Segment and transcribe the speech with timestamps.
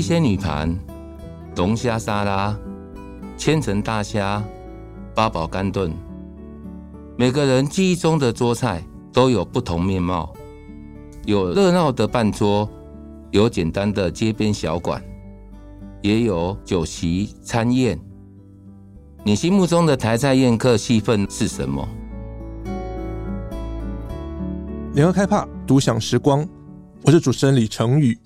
[0.00, 0.78] 仙女盘、
[1.56, 2.56] 龙虾沙拉、
[3.36, 4.42] 千层大虾、
[5.14, 5.92] 八宝干炖。
[7.16, 8.82] 每个人记忆中的桌菜
[9.12, 10.32] 都有不同面貌，
[11.26, 12.68] 有热闹的半桌，
[13.30, 15.02] 有简单的街边小馆，
[16.02, 17.98] 也有酒席餐宴。
[19.22, 21.86] 你心目中的台菜宴客戏份是什么？
[24.94, 26.46] 联合开帕，独享时光。
[27.02, 28.18] 我是主持人李成宇。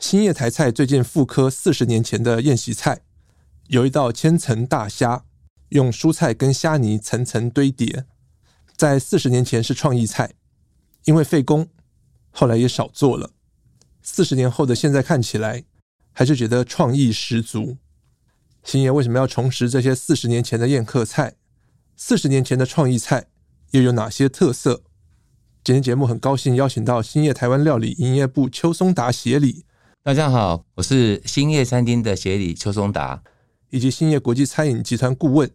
[0.00, 3.02] 欣叶台菜最近复刻四十年前的宴席菜，
[3.68, 5.24] 有一道千层大虾。
[5.68, 8.06] 用蔬菜跟虾泥层层堆叠，
[8.76, 10.32] 在四十年前是创意菜，
[11.04, 11.68] 因为费工，
[12.30, 13.30] 后来也少做了。
[14.02, 15.62] 四十年后的现在看起来，
[16.10, 17.76] 还是觉得创意十足。
[18.64, 21.34] 欣叶为什么要重拾这些四十年前的宴客菜？
[21.94, 23.26] 四十年前的创意菜
[23.70, 24.82] 又有哪些特色？
[25.62, 29.66] 今天节目很高兴邀请到欣叶台湾料理营业部邱松达协理。
[30.02, 33.22] 大家好，我是兴业餐厅的协理邱松达。
[33.68, 35.48] 以及兴业国际餐饮集团顾问，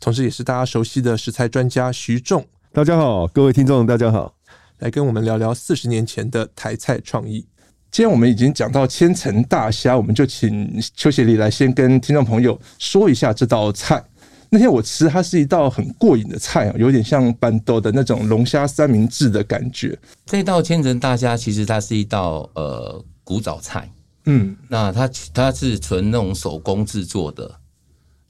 [0.00, 2.42] 同时也是大家熟悉的食材专家徐仲。
[2.72, 4.34] 大家好，各位听众，大家好，
[4.78, 7.46] 来跟我们聊聊四十年前的台菜创意。
[7.90, 14.02] 今天我们已经讲到千层大虾，我们就请邱协理来先跟听众朋友说一下这道菜。
[14.48, 19.98] 那天我吃，它是一道很过瘾的菜啊，有点像办桌的那种龙虾三明治的感觉。
[20.24, 23.90] 这道千层大虾其实它是一道呃古早菜。
[24.26, 27.58] 嗯，那它它是纯那种手工制作的，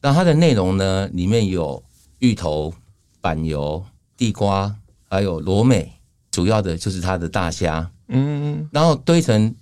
[0.01, 1.83] 那它的内容呢，里面有
[2.21, 2.73] 芋头、
[3.21, 3.85] 板油、
[4.17, 4.73] 地瓜，
[5.11, 5.93] 还有罗美，
[6.31, 9.53] 主要的就是它的大虾，嗯，然后堆成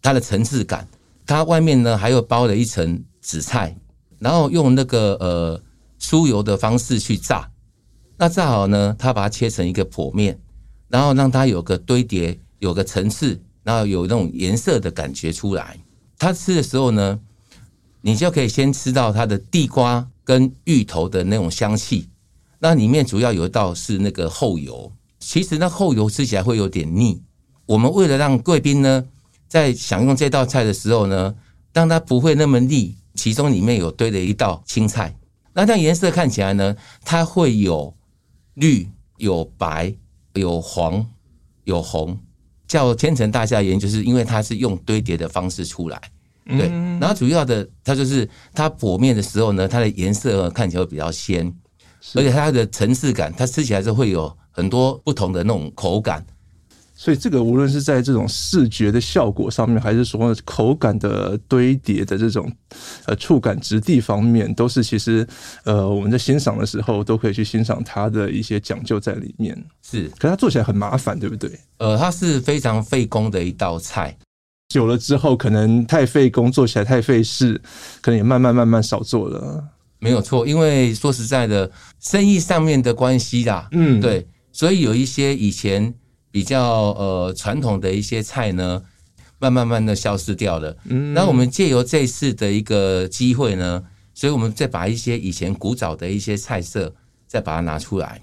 [0.00, 0.88] 它的层次感，
[1.26, 3.76] 它外面呢还有包了一层紫菜，
[4.18, 5.62] 然后用那个呃
[6.00, 7.50] 酥油的方式去炸，
[8.16, 10.40] 那炸好呢，它把它切成一个剖面，
[10.88, 13.38] 然后让它有个堆叠，有个层次。
[13.66, 15.76] 然后有那种颜色的感觉出来，
[16.16, 17.18] 它吃的时候呢，
[18.00, 22.08] 你就可以先吃到它的地瓜跟芋头的那种香气。
[22.60, 27.20] 那里面主要有一道是那个厚油，其实那厚油吃起来会有点腻。
[27.66, 29.04] 我们为了让贵宾呢
[29.48, 31.34] 在享用这道菜的时候呢，
[31.72, 35.18] 让它不会那么腻，其中里面有堆了一道青菜。
[35.54, 37.96] 那这样颜色看起来呢，它会有
[38.54, 39.92] 绿、有白、
[40.34, 41.04] 有黄、
[41.64, 42.16] 有红。
[42.66, 46.00] 叫千层大虾，原因就是因为它是用堆叠的方式出来，
[46.46, 46.68] 对。
[47.00, 51.52] 然后主要的，它就是它裹面的时候呢，它的颜色看起来会比较鲜，
[52.14, 56.24] 而且它的层次感，它吃起来是会有很多不同的那种口感。
[56.98, 62.50] 所以这个无论是在这种视觉的效果上面，还是说口感的堆叠的这种
[63.04, 65.24] 呃触感质地方面，都是其实
[65.64, 69.54] 呃我们在欣赏的时候都可以去欣赏它的一些讲究在里面。
[69.82, 71.50] 是，可是它做起来很麻烦，对不对？
[71.76, 74.16] 呃，它是非常费工的一道菜，
[74.70, 77.60] 久了之后可能太费工，做起来太费事，
[78.00, 79.62] 可能也慢慢慢慢少做了。
[79.98, 81.70] 没有错，因为说实在的，
[82.00, 85.92] 生意上面的关系啦，嗯，对，所以有一些以前。
[86.36, 88.82] 比较呃传统的一些菜呢，
[89.38, 90.76] 慢慢慢的消失掉了。
[90.84, 93.82] 嗯，那我们借由这次的一个机会呢，
[94.12, 96.92] 所以我们再把一些以前古早的一些菜色，
[97.26, 98.20] 再把它拿出来。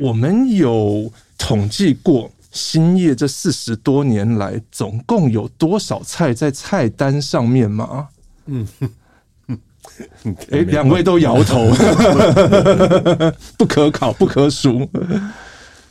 [0.00, 8.08] 我们有统计过，欣叶这四十多年来，总共有多少菜在菜单上面吗？
[8.46, 8.66] 嗯，
[10.50, 11.70] 哎，两位都摇头，
[13.56, 14.90] 不可考，不可数。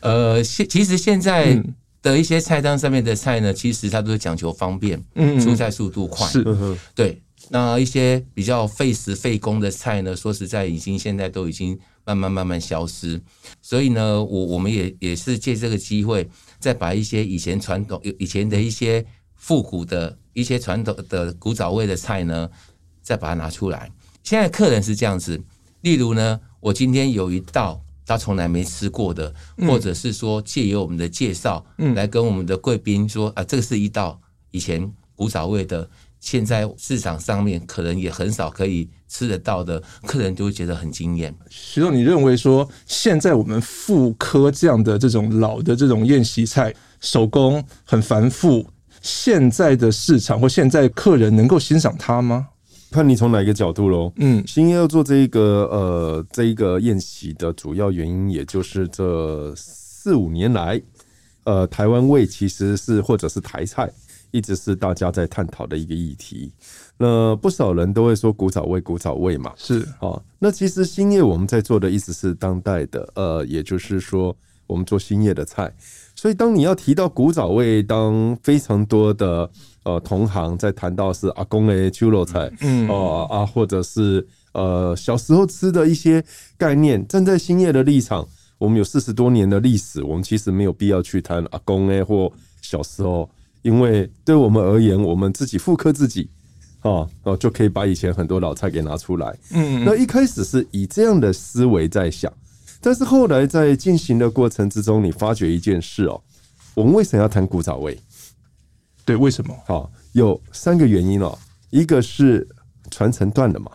[0.01, 1.61] 呃，现其实现在
[2.01, 6.43] 的一些菜单上面的菜呢，其实它都是讲求方便，嗯，出菜速度快，是，
[6.95, 7.21] 对。
[7.51, 13.19] 那一些比较费时费工的菜呢，说实在，已经现在都已经慢慢慢慢消失。
[13.59, 19.03] 所以呢，我我们也也是借这个机会，再把一些以前传统、以前的一些
[19.35, 22.47] 复古的一些传统的古早味的菜呢，
[23.01, 23.91] 再把它拿出来。
[24.21, 25.41] 现在客人是这样子，
[25.81, 27.81] 例如呢，我今天有一道。
[28.09, 29.31] 他从来没吃过的，
[29.67, 31.63] 或者是说借由我们的介绍，
[31.93, 34.19] 来跟我们的贵宾说啊，这个是一道
[34.49, 35.87] 以前古早味的，
[36.19, 41.31] 现在市场上面可能也很少可以吃得到的，客人就会觉得很惊艳。
[41.51, 48.65] 徐总，你认为说现在我们复刻这样的这种老的这种宴席菜，手工很繁复，
[49.03, 52.47] 现在的市场或现在客人能够欣赏它吗？
[52.91, 54.11] 看你从哪个角度喽。
[54.15, 60.81] 嗯，欣叶要做这一个呃这一个宴席的主要原因，也就是这四五年来，
[61.43, 63.91] 呃，台湾味其实是或者是台菜，
[64.31, 66.51] 一直是大家在探讨的一个议题。
[66.97, 70.19] 那不少人都会说古早味，古早味嘛，是啊。
[70.39, 74.35] 那其实欣叶我们在做的意思是当代的，呃，也就是说
[74.67, 75.71] 我们做兴业的菜。
[76.15, 79.49] 所以当你要提到古早味，当非常多的
[79.83, 86.23] 呃同行在谈到是阿公的秋肉菜，嗯哦啊，或者是呃小时候吃的一些
[86.57, 88.27] 概念，站在兴业的立场，
[88.57, 92.31] 我们有四十多年的历史，我们其实没有必要去谈阿公诶或
[92.61, 93.29] 小时候，
[93.61, 96.29] 因为对我们而言，我们自己复刻自己。
[96.81, 99.37] 哦哦，就可以把以前很多老菜给拿出来。
[99.51, 102.31] 嗯，那一开始是以这样的思维在想，
[102.79, 106.21] 但是后来在进行的过程之中，你发觉一件事哦，
[106.73, 107.99] 我们为什么要谈古早味？
[109.09, 109.57] 对，为什么？
[109.65, 111.35] 好，有三个原因哦。
[111.71, 112.47] 一个是
[112.91, 113.71] 传承断了嘛，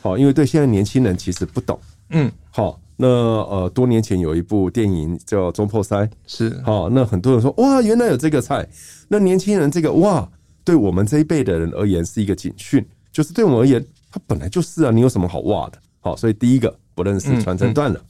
[0.00, 1.78] 好，因为对现在年轻人其实不懂。
[2.08, 5.96] 嗯，好，那呃，多年前有一部电影叫《中破塞》，
[6.26, 8.66] 是好，那很多人说哇，原来有这个菜，
[9.08, 10.26] 那年轻人这个哇。
[10.64, 12.82] 对我们这一辈的人而言是一个警讯，
[13.12, 15.78] 就是对我们而言，它本来就是啊，你有什么好哇的？
[16.00, 18.00] 好，所以第一个不认识传承断了。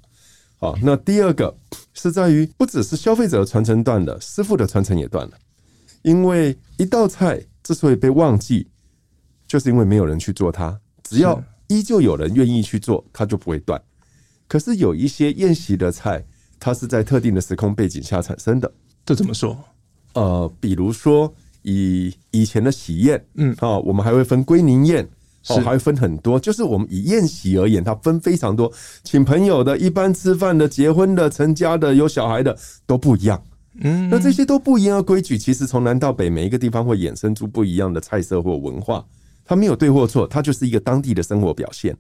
[0.61, 1.53] 好，那第二个
[1.95, 5.33] 是在于不只是消费者的传承断了，师傅的传承也断了。
[6.05, 8.69] 因为一道菜之所以被忘记，
[9.49, 10.81] 就是因为没有人去做它。
[11.03, 13.83] 只要依旧有人愿意去做，它就不会断。
[14.47, 16.25] 可是有一些宴席的菜，
[16.61, 18.73] 它是在特定的时空背景下产生的。
[19.05, 19.59] 这怎么说？
[20.13, 21.35] 呃，比如说。
[21.67, 25.03] 以以前的喜宴，嗯，啊，我们还会分归宁宴，
[25.49, 26.39] 哦，还会分很多。
[26.39, 28.71] 就是我们以宴席而言，它分非常多，
[29.03, 32.55] 请朋友的、一般吃饭的、结婚的、成家的、有小孩的
[32.85, 33.43] 都不一样。
[33.81, 39.05] 嗯，那这些都不一样的规矩，其实从南到北，每一个地方会衍生出不一样的菜色或文化。
[39.45, 41.97] 它没有对或错，它就是一个当地的生活表现。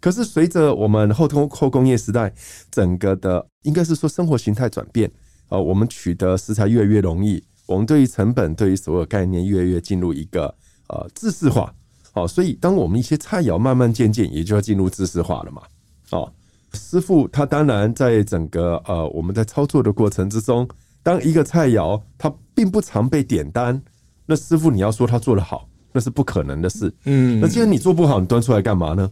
[0.00, 2.32] 可是随着我们后通后工业时代，
[2.70, 5.10] 整个的应该是说生活形态转变，
[5.48, 7.42] 啊，我们取得食材越来越容易。
[7.66, 10.52] 我们对于成本，对于所有概念，越来越进入一个
[10.88, 11.72] 呃制式化，
[12.12, 15.62] 好，所以当我们一些菜肴慢慢渐渐也就要进入制式化了嘛，
[16.10, 16.32] 哦，
[16.72, 20.66] 师傅他当然在整个呃我们在操作的过程之中，
[21.02, 23.80] 当一个菜肴它并不常被点单，
[24.26, 29.10] 那师傅你要说他做得好，那是不可能的事，嗯，那既然你做不好，你端出来干嘛呢？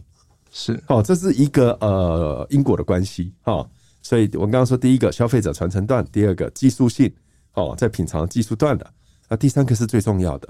[0.51, 3.67] 是，哦，这是一个呃因果的关系，哈，
[4.01, 7.11] 所以我刚刚说第一个消费者传承段，第二个技术性。
[7.55, 8.89] 哦，在品尝技术段的，
[9.27, 10.47] 那第三个是最重要的。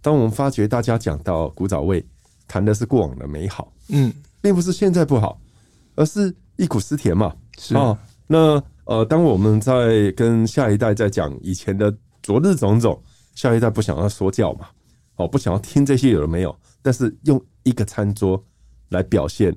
[0.00, 2.04] 当我们发觉大家讲到古早味，
[2.46, 5.40] 谈的是过往的美好，嗯，并不是现在不好，
[5.96, 7.34] 而是忆苦思甜嘛。
[7.58, 7.98] 是啊，
[8.28, 13.00] 那呃，当我们在跟下一代在讲以前的昨日种种，
[13.34, 14.66] 下一代不想要说教嘛，
[15.16, 18.42] 哦，不想要听这些有了没有，但是用一个餐桌
[18.88, 19.56] 来表现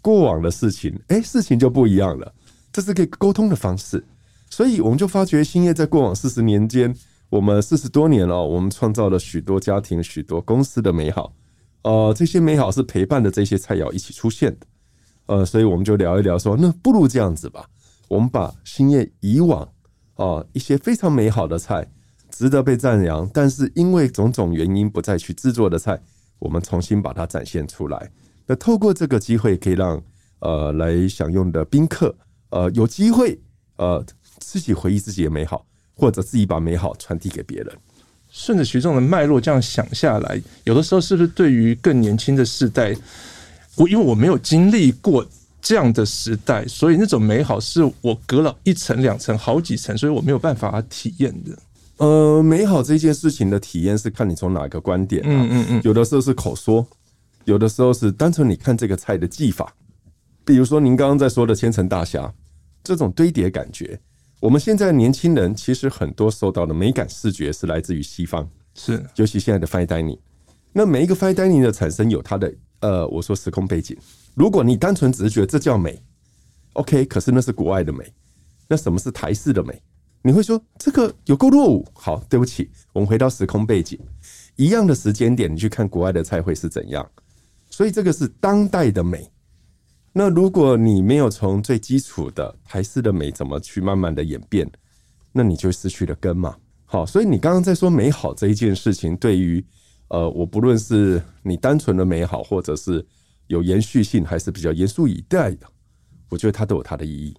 [0.00, 2.32] 过往的事情，哎，事情就不一样了。
[2.72, 4.04] 这是可以沟通的方式。
[4.50, 6.94] 所以我们就发觉，兴业在过往四十年间，
[7.28, 11.34] 我们四十多年了，我们创造了许多家庭、许多公司的美好。
[11.82, 14.66] 呃，这些美好是陪伴的这些菜肴一起出现的。
[15.26, 17.66] 呃，所以我们就聊一聊，说那不如这样子吧，
[18.08, 19.68] 我们把兴业以往
[20.14, 21.86] 啊一些非常美好的菜，
[22.30, 26.00] 值得被赞扬，但是因为种种原因不再去制作的菜，
[26.38, 28.10] 我们重新把它展现出来。
[28.46, 30.02] 那透过这个机会，可以让
[30.40, 32.14] 呃来享用的宾客
[32.50, 33.40] 呃有机会
[33.76, 34.04] 呃。
[34.40, 35.64] 自己回忆自己的美好，
[35.94, 37.72] 或者自己把美好传递给别人。
[38.30, 42.94] 顺着徐总的脉络这样想下来，有的时候是不是对于更年轻的世代，
[43.76, 45.24] 我因为我没有经历过
[45.64, 51.58] 这样的时代，所以那种美好是我隔了一层、两层、好几层，所以我没有办法体验的。
[51.96, 55.26] 呃，美好这件事情的体验是看你从哪个观点啊。
[55.26, 56.86] 嗯嗯嗯，有的时候是口说，
[57.46, 59.74] 有的时候是单纯你看这个菜的技法。
[60.44, 62.30] 比如说您刚刚在说的千层大虾，
[62.82, 63.98] 这种堆叠感觉。
[64.40, 70.18] 我们现在年轻人其实很多受到的美感视觉是来自于西方，是尤其现在的 fine dining。
[70.74, 73.96] 那每一个 fine dining 的产生有它的呃，我说时空背景。
[74.34, 76.02] 如果你单纯只是觉得这叫美
[76.74, 78.04] ，OK，可是那是国外的美。
[78.68, 79.80] 那什么是台式的美？
[80.22, 81.86] 你会说这个有够落伍。
[81.92, 83.98] 好，对不起，我们回到时空背景，
[84.56, 87.08] 一样的时间点，你去看国外的菜会是怎样？
[87.68, 89.30] 所以这个是当代的美。
[90.12, 94.68] 那如果你没有从最基础的台式的美怎么去慢慢的演变，
[95.32, 96.56] 那你就失去了根嘛。
[96.86, 99.64] 好，所以你刚刚在说美好这一件事情，对于
[100.08, 103.04] 呃，我不论是你单纯的美好，或者是
[103.46, 105.66] 有延续性，还是比较严肃以待的，
[106.28, 107.34] 我觉得它都有它的意义。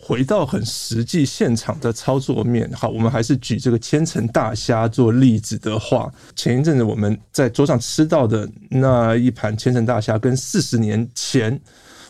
[0.00, 11.60] 回到很实际现场的操作面，好，我们还是举这个千层大虾做例子的话，前一阵子我们在桌上吃到的那一盘千层大虾，跟四十年前。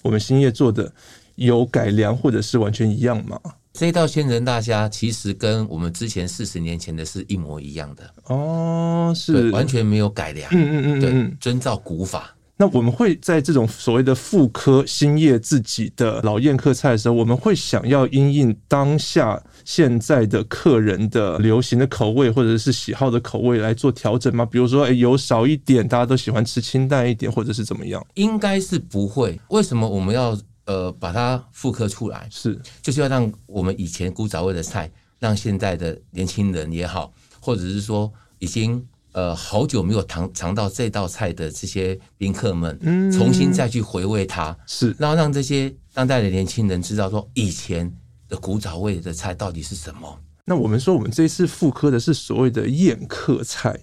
[0.00, 0.92] 我们兴业做的
[1.34, 3.40] 有改良，或者是完全一样吗？
[3.72, 10.48] 这一道千层大虾其实跟我们之前四十年前的是一模一样的哦，是完全没有改良。
[10.52, 12.32] 嗯嗯嗯，对，遵照古法。
[12.60, 24.44] 那我们会在这种所谓的复刻新业自己的老宴客菜的时候，我们会想要因应当下现在的客人的流行的口味或者是喜好的口味来做调整吗？
[24.44, 28.04] 比如说，哎，油少一点，大家都喜欢吃清淡一点，或者是怎么样？
[28.14, 29.40] 应该是不会。
[29.50, 32.26] 为什么我们要呃把它复刻出来？
[32.28, 38.84] 是就是要让我们以前古早味的菜，让现在的年轻人也好，或者是说已经。
[39.18, 47.92] 呃，好久没有尝尝到这道菜的这些宾客们，嗯，重新再去回味它，是，然后让这些当代的年轻人知道说，以前
[48.28, 50.20] 的古早味的菜到底是什么。
[50.44, 53.76] 那我们说，我们这一次复刻的是所谓的宴客菜，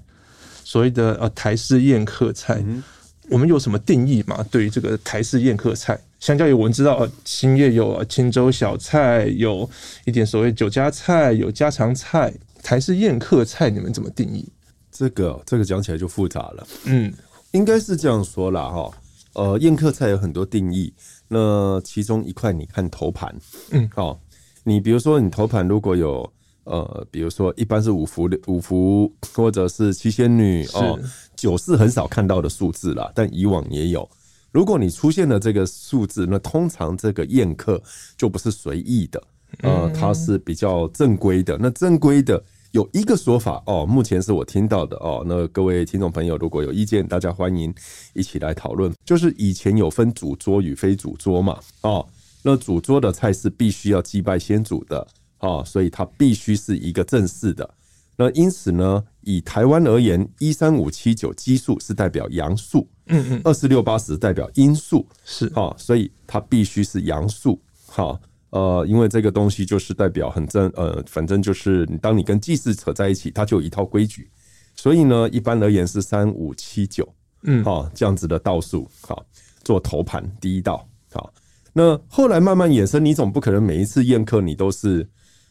[0.63, 2.81] 所谓的呃台式宴客菜，嗯，
[3.29, 4.41] 我们有什么定义吗？
[4.49, 9.69] 对于这个台式宴客菜，相较于我们知道，呃，兴业有青州小菜，有
[10.05, 14.47] 一点所谓酒家菜，有家常菜，台式宴客菜，你们怎么定义？
[14.97, 17.13] 这个这个讲起来就复杂了，嗯，
[17.51, 18.89] 应该是这样说啦哈，
[19.33, 20.93] 呃，宴客菜有很多定义，
[21.27, 23.35] 那其中一块你看头盘，
[23.71, 24.17] 嗯，好，
[24.63, 26.31] 你比如说你头盘如果有
[26.63, 30.97] 呃，比如说一般是五福五福或者是七仙女哦，
[31.35, 34.09] 九是很少看到的数字啦，但以往也有。
[34.53, 37.83] 如果你出现了这个数字，那通常这个宴客
[38.15, 39.21] 就不是随意的，
[39.61, 41.57] 呃，它是比较正规的。
[41.59, 42.41] 那正规的。
[42.75, 45.23] 有一个说法哦，目前是我听到的哦。
[45.25, 47.73] 那各位听众朋友，如果有意见，大家欢迎
[48.13, 48.93] 一起来讨论。
[49.05, 52.05] 就是以前有分主桌与非主桌嘛，哦，
[52.43, 55.07] 那主桌的菜是必须要祭拜先祖的，
[55.39, 57.73] 哦，所以它必须是一个正式的。
[58.17, 68.19] 那因此呢，以台湾而言，一三五七九奇数是代表阳数，嗯嗯，二四六八十代表阴数，是哦，所以它必须是阳数，好。
[68.55, 74.29] 呃，因为这个东西就是代表很正，呃，反正就是你当你跟祭祀扯在一起，它就有一套规矩。
[74.77, 77.05] 所以呢，一般而言是三五七九，
[77.43, 79.25] 嗯，好，这样子的道数，好，
[79.65, 81.33] 做头盘第一道，好。
[81.73, 85.05] 那后来慢慢衍生，你总不可能每一次宴客你都是，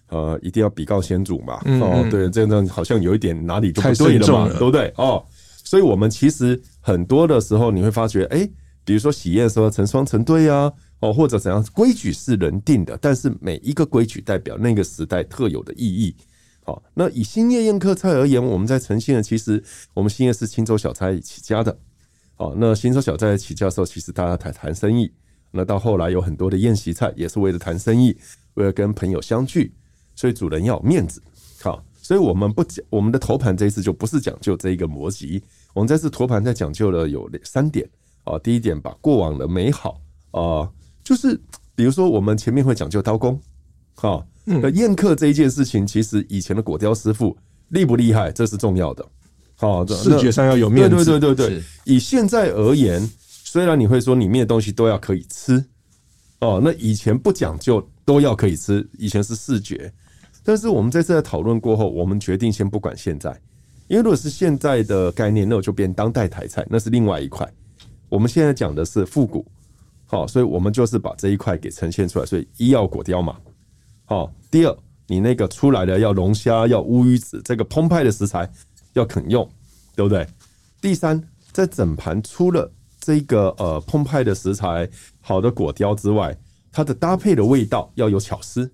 [0.09, 4.91] 呃，一定要比告先祖嘛，哦，对，这样好像有一点哪里就不对了嘛，对不对？
[4.97, 5.23] 哦，
[5.63, 8.49] 所以我们其实很多的时候你会发觉，哎，
[8.83, 10.73] 比如说喜宴的时候成双成对啊。
[11.05, 16.17] 哦，或者怎样规矩是人定的，但是每一个规矩代表那个时代特有的意义。
[16.63, 21.77] 好，那以兴业宴客菜而言，我们在呈现的其实我们兴业是清粥小菜起家的。
[22.37, 25.13] 好，那清粥小菜起家的时候，其实大家谈谈生意。
[25.51, 28.17] 那到后来有很多的宴席菜也是为了谈生意，
[28.55, 29.75] 为了跟朋友相聚，
[30.17, 31.23] 所以主人要有面子。
[31.61, 35.43] 好，所以我们不讲我们的头盘这一次就不是讲究这一个逻辑，
[35.75, 37.87] 我们这次头盘在讲究了有三点。
[38.25, 40.73] 啊，第一点把过往的美好啊。
[41.05, 41.39] 就是
[41.77, 43.39] 比如说，我们前面会讲究刀工，
[43.95, 47.37] 哈，那宴客这一件事情，其实以前的果雕师傅
[47.69, 49.07] 厉不厉害，这是重要的，
[49.57, 50.97] 好，视觉上要有面子。
[50.97, 51.63] 对对对对对。
[51.85, 55.63] 以现在而言，虽然你会说里面的东西都要可以吃，
[56.41, 59.93] 哦，那以前不讲究都要可以吃，以前是视觉，
[60.43, 63.31] 但是我们在这讨论过后，我们决定先不管现在，
[63.89, 67.47] 因为如果是现在的概念，那我就变当代台菜，那是另外一块。
[68.09, 69.45] 我们现在讲的是复古。
[70.15, 72.25] 好，所以我们就是把这一块给呈现出来。
[72.25, 73.37] 所以一要果雕嘛，
[74.05, 74.33] 好。
[74.49, 74.79] 第二，
[75.09, 78.49] 你那个出来的要龙虾，要乌鱼子，这个澎湃的食材
[78.93, 79.45] 要肯用，
[79.97, 80.25] 对不对？
[80.81, 84.89] 第三，在整盘除了这个呃澎湃的食材、
[85.21, 86.39] 好的果雕之外，
[86.71, 88.71] 它的搭配的味道要有巧思。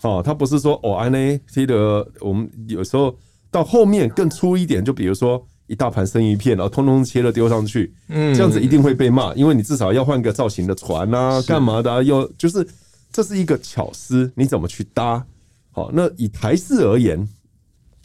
[0.00, 3.14] 哦，它不是说哦，安呢，记得我们有时候
[3.50, 5.46] 到后面更粗一点，就比如说。
[5.66, 12.02] 一大盘生鱼片，然后通通切了丢上去，嗯，这样子一定会被骂，因为你至少要换个造型的船啊，干嘛的啊？
[12.02, 12.66] 又就是
[13.10, 15.24] 这是一个巧思，你怎么去搭？
[15.72, 17.28] 好，那以台式而言，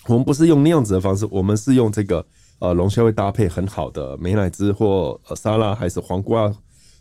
[0.07, 2.25] 我们不是用那样子的方式，我们是用这个
[2.59, 6.51] 呃龙虾会搭配很好的美乃滋或沙拉，还是黄瓜，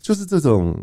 [0.01, 0.75] 就是这种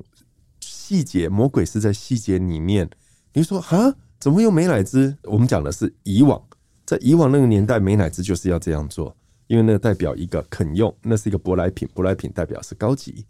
[0.60, 2.88] 细节，魔鬼是在细节里面。
[3.34, 5.14] 你说啊，怎么会用美乃滋？
[5.24, 6.40] 我们讲的是以往，
[6.86, 9.14] 在以往那个年代，美乃滋就是要这样做。
[9.48, 13.24] 因为那个代表一个肯用，那是一个舶来品，舶来品代表是高级，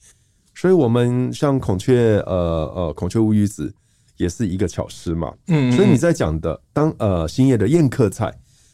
[0.54, 3.74] 所以我们像孔雀，呃呃，孔雀乌鱼子
[4.16, 5.34] 也是一个巧思嘛。
[5.48, 8.32] 嗯，所以你在讲的当呃兴业的宴客菜，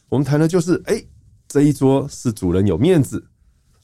[0.09, 1.09] 我们谈的就是，哎、欸，
[1.49, 3.27] 这一桌是主人有面子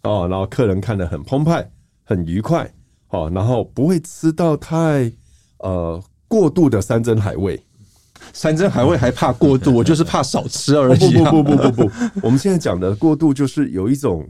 [0.02, 1.70] 哦，然后客人看得很澎湃，
[2.04, 2.72] 很愉快
[3.08, 5.12] 哦，然后不会吃到太
[5.58, 7.60] 呃过度的山珍海味。
[8.32, 11.16] 山珍海味还怕过度， 我就是怕少吃而已。
[11.24, 11.90] 不不不不不不，
[12.22, 14.28] 我们现在讲的过度就是有一种，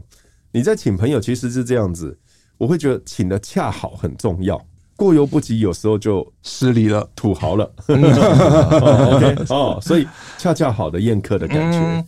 [0.51, 2.17] 你在请朋友其实是这样子，
[2.57, 4.59] 我会觉得请的恰好很重要，
[4.95, 7.71] 过犹不及有时候就失礼了，土豪了。
[7.87, 12.05] OK 哦，所以恰恰好的宴客的感觉。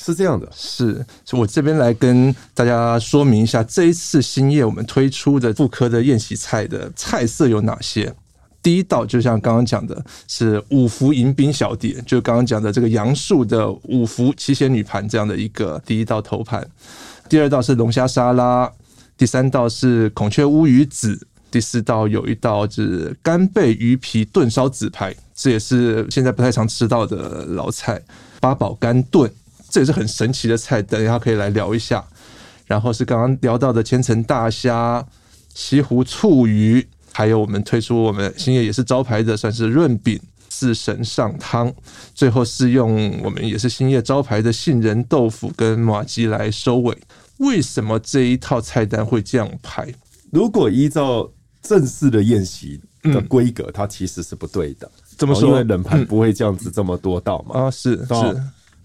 [0.00, 8.14] 是这样的，是，我这边来跟大家说明一下，这一次新业我们推出的妇科的宴席菜的菜色有哪些？
[8.62, 16.68] 第一道就像刚刚讲的，是五福迎宾小碟，就刚刚讲的这个杨树的五福七仙女盘这样的一个第一道头盘。
[17.28, 18.70] 第二道是龙虾沙拉，
[19.16, 28.02] 第三道是孔雀乌鱼子，第四道有一道是干贝鱼皮炖烧紫排，这也是现在不太常吃到的老菜。
[28.40, 29.30] 八宝干炖。
[29.70, 32.02] 这也是很神奇的菜，等一下可以来聊一下。
[32.64, 35.04] 然后是刚刚聊到的千层大虾、
[35.52, 40.16] 西湖醋鱼，还有我们推出我们兴业也是招牌的，算是润饼
[40.48, 41.74] 四神上汤。
[42.14, 46.96] 最后是用我们也是兴业招牌的杏仁豆腐跟麻吉来收尾。
[47.38, 49.92] 为什么这一套菜单会这样排？
[50.30, 51.28] 如果依照
[51.60, 54.88] 正式的宴席的规格，它其实是不对的。
[55.16, 55.48] 怎么说？
[55.48, 57.62] 因为冷盘不会这样子这么多道嘛。
[57.62, 58.14] 啊，是是。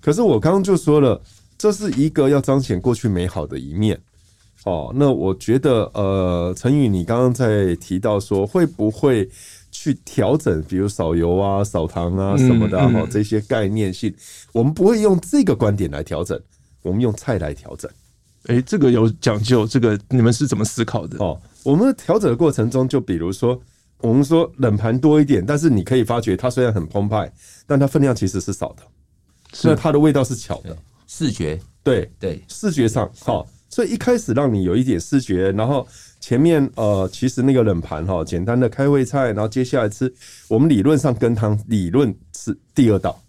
[0.02, 1.22] 可是我刚刚就说了，
[1.56, 4.00] 这是一个要彰显过去美好的一面
[4.66, 4.92] 哦。
[4.96, 9.30] 那我觉得，呃，陈宇，你刚刚在提到说会不会
[9.72, 14.14] 去调整，比如少油啊、少糖啊什么的哈、嗯嗯，这些概念性，
[14.52, 16.40] 我们不会用这个观点来调整，
[16.82, 17.90] 我们用菜来调整。
[18.48, 21.18] 哎，这个有讲究，这个你们是怎么思考的？
[21.24, 23.58] 哦，我们调整的过程中，就比如说，
[24.00, 27.32] 我们说冷盘多一点，但是你可以发觉它虽然很澎湃，
[27.66, 28.84] 但它分量其实是少的。
[29.64, 30.76] 那它的味道是巧的，
[31.08, 35.88] 视觉对对，视觉上好，所以一开始让你有一点视觉，然后
[36.20, 40.14] 前面呃，其实那个冷盘哈，简单的开胃菜，然后接下来吃，
[40.48, 43.20] 我们理论上羹汤理论是第二道，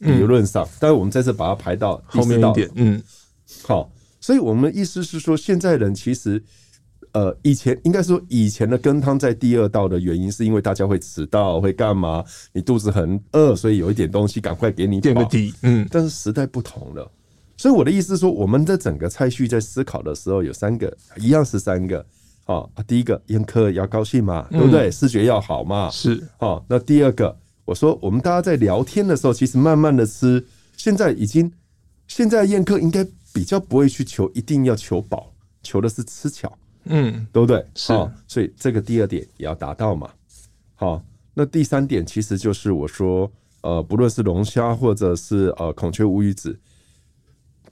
[0.00, 3.02] 理论上，但是我们这次把它排到后面一点，嗯，
[3.62, 6.42] 好，所以我们的意思是说，现在人其实。
[7.12, 12.22] 呃，以前应该说以前的羹汤在第二道的原因，是因为大家会迟到，会干嘛？
[12.52, 15.54] 你肚子很饿，所以有一点东西赶快给你垫个底。
[15.62, 17.10] 嗯，但是时代不同了，
[17.56, 22.04] 所以我的意思是说，我们的整个菜序在思考的时候有三个，一样是三个。
[22.44, 24.88] 啊，第一个宴客要高兴嘛，对不对？
[24.88, 25.90] 视觉要好嘛。
[25.90, 26.22] 是。
[26.38, 30.46] 好，那第二个，我说我们大家在聊天的时候，其实慢慢的吃，
[30.76, 31.52] 现在已经
[32.06, 35.32] 现在宴客应该比较不会去求一定要求饱，
[35.64, 36.56] 求的是吃巧。
[36.84, 37.66] 嗯，对不对？
[37.74, 37.92] 是，
[38.28, 40.08] 所以这个第二点也要达到嘛。
[40.76, 41.02] 好，
[41.34, 43.28] 那第三点其实就是我说，
[43.62, 46.56] 呃，不论是龙虾或者是呃孔雀乌鱼子，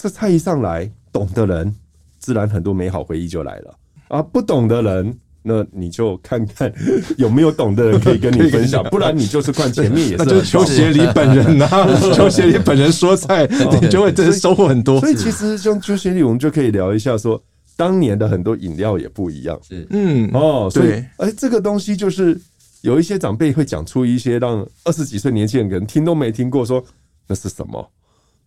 [0.05, 1.75] 这菜一上来，懂的人
[2.19, 3.75] 自然很多美好回忆就来了
[4.09, 4.21] 啊。
[4.21, 6.71] 不懂的人，那你就看看
[7.17, 10.17] 有没有懂的人可以跟你分享， 不然你就是看前面也是。
[10.19, 13.49] 那就是邱协理本人呐、 啊，邱协理本人说菜，
[13.81, 15.01] 你就会真的收获很多。
[15.01, 17.43] 所以其实像邱协理，我们就可以聊一下说。
[17.75, 22.39] 当年的很多饮料也不一样，是嗯哦，所以哎，这个东西就是
[22.83, 26.85] 有一些长辈会讲出一些让二十几岁年轻人可能听都没听过，说
[27.27, 27.91] 那是什么？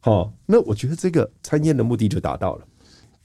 [0.07, 2.61] 好，那我觉得这个餐宴的目的就达到了。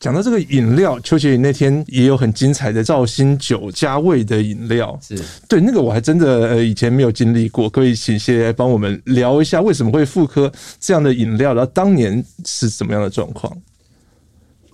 [0.00, 5.16] 讲到这个饮料，邱学宇那天也有很精彩的绍兴酒加味的饮料，是
[5.48, 13.56] 对那个我还真的呃以前没有经历过，可以请协理来帮我们聊一下为什么会复刻这样的饮料，然后当年是什么样的状况？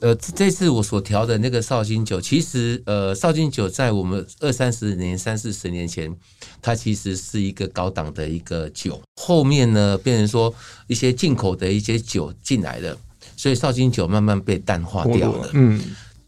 [0.00, 6.14] 呃，这次我所调的那个绍兴酒，其实呃，绍兴酒在我们二三十年、三四十年前，
[6.62, 9.00] 它其实是一个高档的一个酒。
[9.20, 10.54] 后面呢，变成说
[10.86, 12.96] 一些进口的一些酒进来了，
[13.36, 15.50] 所以绍兴酒慢慢被淡化掉了。
[15.54, 15.80] 嗯，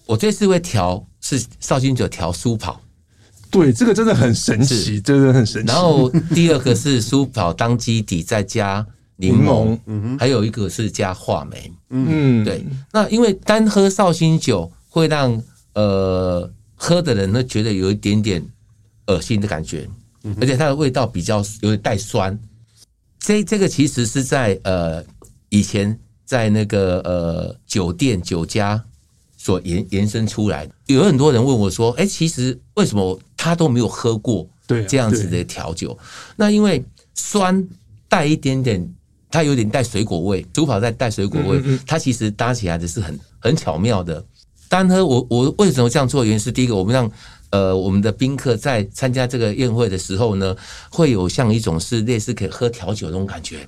[0.07, 2.81] 我这次会调是绍兴酒调舒跑，
[3.51, 5.73] 对，这个真的很神奇，真的很神奇。
[5.73, 8.85] 然后第二个是舒跑当基底，再加。
[9.21, 12.65] 柠檬，嗯哼，还有一个是加话梅，嗯，对。
[12.91, 15.43] 那因为单喝绍兴酒会让
[15.75, 18.43] 呃喝的人呢觉得有一点点
[19.09, 19.87] 恶心的感觉，
[20.41, 22.39] 而且它的味道比较有点带酸。
[23.19, 25.05] 这这个其实是在呃
[25.51, 28.83] 以前在那个呃酒店酒家
[29.37, 30.73] 所延延伸出来的。
[30.87, 34.49] 有很多人问我说：“哎，其实为什么他都没有喝过
[34.89, 35.99] 这样子的调酒？”
[36.37, 37.69] 那因为酸
[38.09, 38.91] 带一点点。
[39.31, 44.25] 它有点带水果味，舒跑在带水果味，它其实搭起来的是很很巧妙的。
[44.69, 46.25] 单喝我我为什么这样做？
[46.25, 47.11] 原因是第一个，我们让
[47.51, 50.57] 呃我们的宾客在参加这个宴会的时候呢，
[50.91, 53.67] 会有像一种是类似可以喝调酒的那种感觉，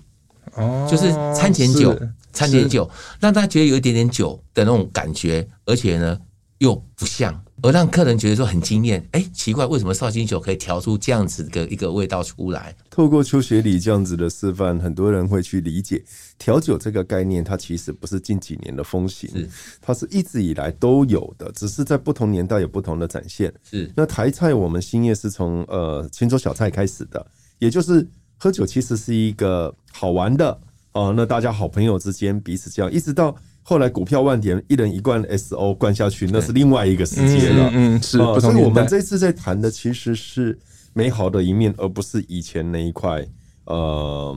[0.54, 1.98] 哦，就是餐前酒，
[2.32, 6.18] 餐前酒让大家觉得有一点点酒的那种感觉，而且呢
[6.58, 7.42] 又不像。
[7.62, 12.74] 而让客人觉得说很惊艳，哎，奇怪，为什么绍兴酒可以调出这样子的一个味道出来？
[12.90, 16.02] 透过邱学礼这样子的示范，很多人会去理解
[16.38, 19.48] 调酒这个概念，它其实不是近几年的风行，是
[19.80, 23.52] 它是一直以来都有的，只是在不同年代有不同的展现。
[23.62, 27.24] 是那台菜，我们兴业是从呃泉州小菜开始的，
[27.60, 28.04] 也就是
[28.38, 30.58] 喝酒其实是一个好玩的
[30.94, 37.70] 哦，那大家好朋友之间彼此这样，一直到后来股票万点，一人一罐 SO 灌下去，那是另外一个世界了。
[37.72, 38.18] 嗯，嗯，是。
[38.18, 40.58] 哦，所以我们这次在谈的其实是
[40.92, 43.24] 美好的一面，而不是以前那一块
[43.66, 44.36] 呃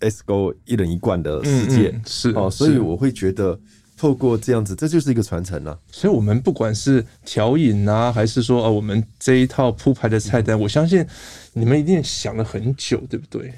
[0.00, 1.88] SO 一人一罐的世界。
[1.88, 3.58] 嗯嗯是哦，所以我会觉得
[3.96, 5.76] 透过这样子，这就是一个传承啊。
[5.90, 11.04] 所以，我们不管是调饮啊，还是说啊，我们这一套铺排的菜单，我相信
[11.52, 13.52] 你们一定想了很久，对不对？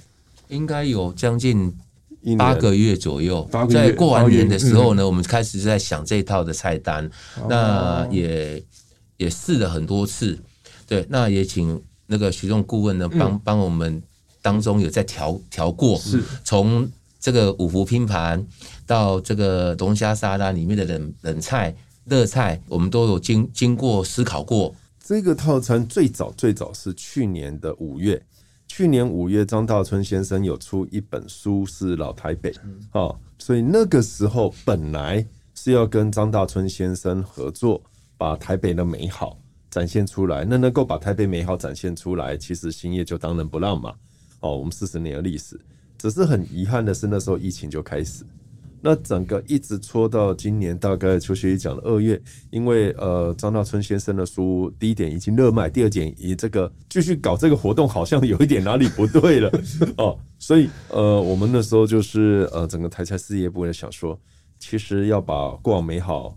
[0.48, 1.72] 应该有将近。
[2.37, 8.62] 八个月左右，在过完年的时候呢，嗯、我们开始在想这一套的菜单，哦、那也
[9.16, 10.38] 也试了很多次，
[10.87, 14.02] 对，那也请那个徐仲顾问呢帮帮我们
[14.42, 16.22] 当中有在调调过，是。
[16.44, 16.88] 从
[17.20, 18.46] 这个五福拼盘
[18.87, 24.74] 到这个龙虾沙拉里面的冷冷菜、热菜，我们都有经经过思考过。
[25.04, 28.22] 这个套餐最早最早是去年的五月。
[28.79, 32.53] 去年五月，张大春先生有出一本书，是《老台北》
[32.93, 37.83] 哦，所以那个时候本来是要跟张大春先生合作，
[38.17, 39.37] 把台北的美好
[39.69, 40.45] 展现出来。
[40.45, 43.93] 那能够把台北美好展现出来，其实兴业就当仁不让嘛。
[44.38, 45.61] 哦，我们四十年的历史，
[45.99, 48.25] 只是很遗憾的是，那时候疫情就开始。
[48.81, 59.51] 那整个一直戳到今年，大概邱学义讲的二月，因为呃张大春先生的书，第一点已经热卖，第二点以这个继续搞这个活动，好像有一点哪里不对了
[59.99, 64.19] 哦，所以呃我们那时候就是呃整个台菜事业部也想说，
[64.59, 66.37] 其实要把过往美好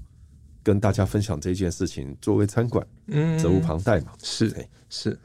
[0.63, 4.67] 跟大家分享这件事情作为餐馆，嗯，责无旁贷嘛，是是。
[4.89, 5.19] 是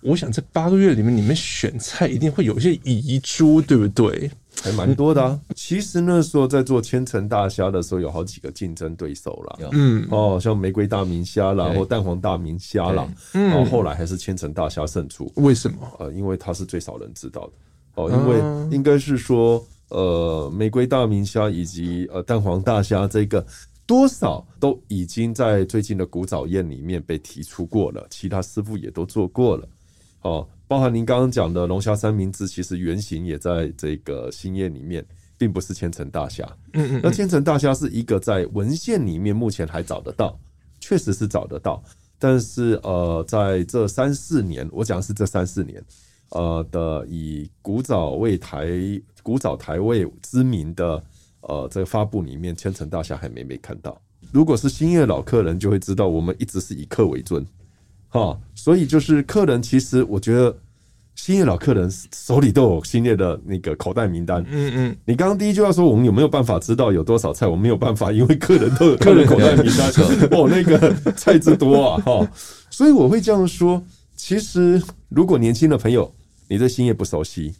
[0.00, 4.28] 我想这八个月里面，你们选菜一定会有一些遗珠，对不对？
[4.62, 5.38] 还蛮多的啊。
[5.54, 9.68] 其实那时候在做千层大虾的时候，有好几个竞争对手啦。
[9.72, 13.06] 嗯，哦，像玫瑰大明虾啦，或蛋黄大明虾啦。
[13.34, 15.30] 嗯，然后后来还是千层大虾胜出。
[15.36, 15.78] 为什么？
[15.98, 17.52] 呃，因为它是最少人知道的。
[17.94, 23.44] 哦，因为应该是说，呃，玫瑰大明虾以及呃蛋黄大虾这个
[23.84, 29.68] 多少都已经在最近的古早宴里面被提出过了，其他师傅也都做过了。
[30.22, 35.04] 哦，包含您刚刚讲的龙虾三明治，其实原型也在这个兴业里面，
[35.36, 36.44] 并不是千层大虾。
[36.74, 40.38] 嗯嗯，那千层大虾是一个在文献里面目前还找得到，
[40.80, 41.82] 确实是找得到。
[42.18, 45.84] 但是呃，在这三四年，我讲的是这三四年，
[46.30, 48.68] 呃的以古早味台
[49.24, 51.02] 古早台味知名的
[51.40, 54.00] 呃这个发布里面，千层大虾还没没看到。
[54.30, 57.44] 如果是兴业老客人，就会知道我们一直是以客为尊。
[58.12, 60.54] 哈，所以就是客人，其实我觉得
[61.14, 64.44] 兴业老客人手里都有兴业的那个口袋名单。
[64.50, 67.46] 嗯嗯，你刚刚第一句话说我们有没有办法知道有多少菜？
[67.46, 69.90] 我没有办法，因为客人 都有客人口袋名单。
[70.30, 72.30] 哦，那个菜之多啊，哈。
[72.68, 73.82] 所以我会这样说，
[74.14, 76.14] 其实如果年轻的朋友
[76.48, 77.54] 你对兴业不熟悉，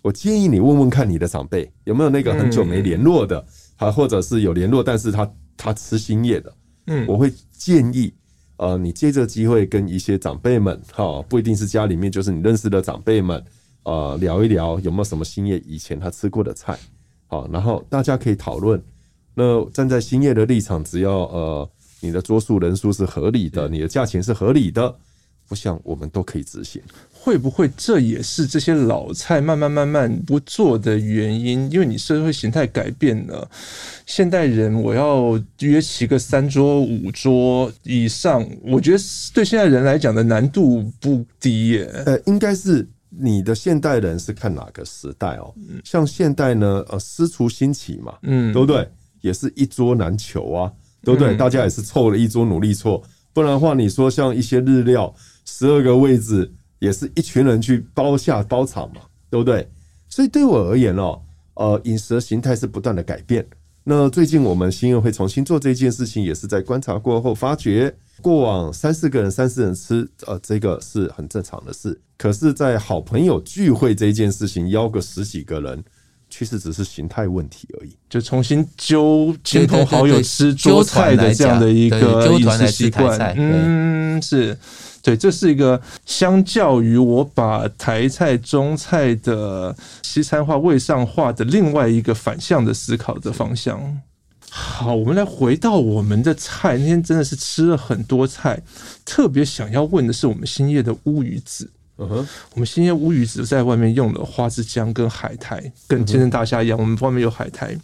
[0.00, 3.44] 我建议你问问看你的长辈有没有那个很久没联络的，
[3.76, 6.54] 啊，或者是有联络但是他他吃兴业的。
[6.86, 8.10] 嗯，我会建议。
[8.56, 13.44] 呃，你借这个机会跟一些长辈们，哈，不一定是家里面，就是你认识的长辈们，
[13.82, 16.78] 呃，聊一聊有没有什么兴业以前他吃过的菜，
[17.26, 18.80] 好，然后大家可以讨论。
[19.34, 21.68] 那站在兴业的立场，只要呃
[22.00, 24.94] 你的桌数人数是合理的，你的价钱是合理的，
[25.48, 26.80] 我想我们都可以执行。
[27.12, 31.70] 会不会这也是这些老菜慢慢慢慢不做的原因？
[31.72, 33.50] 因为你社会形态改变了，
[34.04, 38.98] 现代人我要约齐个三桌五桌以上，我觉得
[39.32, 41.90] 对现代人来讲的难度不低耶。
[42.04, 45.54] 呃，应该是你的现代人是看哪个时代哦？
[45.82, 48.86] 像现代呢，呃，私厨兴起嘛，嗯，对不对？
[49.22, 50.70] 也是一桌难求啊，
[51.02, 51.34] 对不对？
[51.36, 53.02] 大家也是凑了一桌努力凑，
[53.32, 56.52] 不然的话，你说像一些日料，十二个位置。
[56.80, 59.66] 也是一群人去包下包场嘛，对不对？
[60.06, 61.18] 所以对我而言哦，
[61.54, 63.46] 呃，饮食的形态是不断的改变。
[63.84, 71.98] 那最近我们兴业会重新做这件事情，也是在观察过后发觉，过往三四个人、三四人吃，呃，这个是很正常的事。
[72.18, 75.82] 可是，在好朋友聚会这件事情，邀个十几个人，
[76.36, 77.90] 其实只是形态问题而已。
[78.10, 84.56] 就重新揪亲朋好友吃桌菜的这样的一个饮食习惯，嗯，是。
[85.00, 94.00] 对，这是一个相较于我把台菜、中菜的西餐化、味上化的另外一个反向的思考的方向。
[94.48, 96.78] 好，我们来回到我们的菜。
[96.78, 98.62] 那天真的是吃了很多菜，
[99.04, 101.70] 特别想要问的是我们兴业的乌鱼子。
[101.98, 107.76] 嗯哼，我们新鲜乌鱼子在外面用了花枝姜跟海苔，跟千层大虾一样，我们外面有海苔，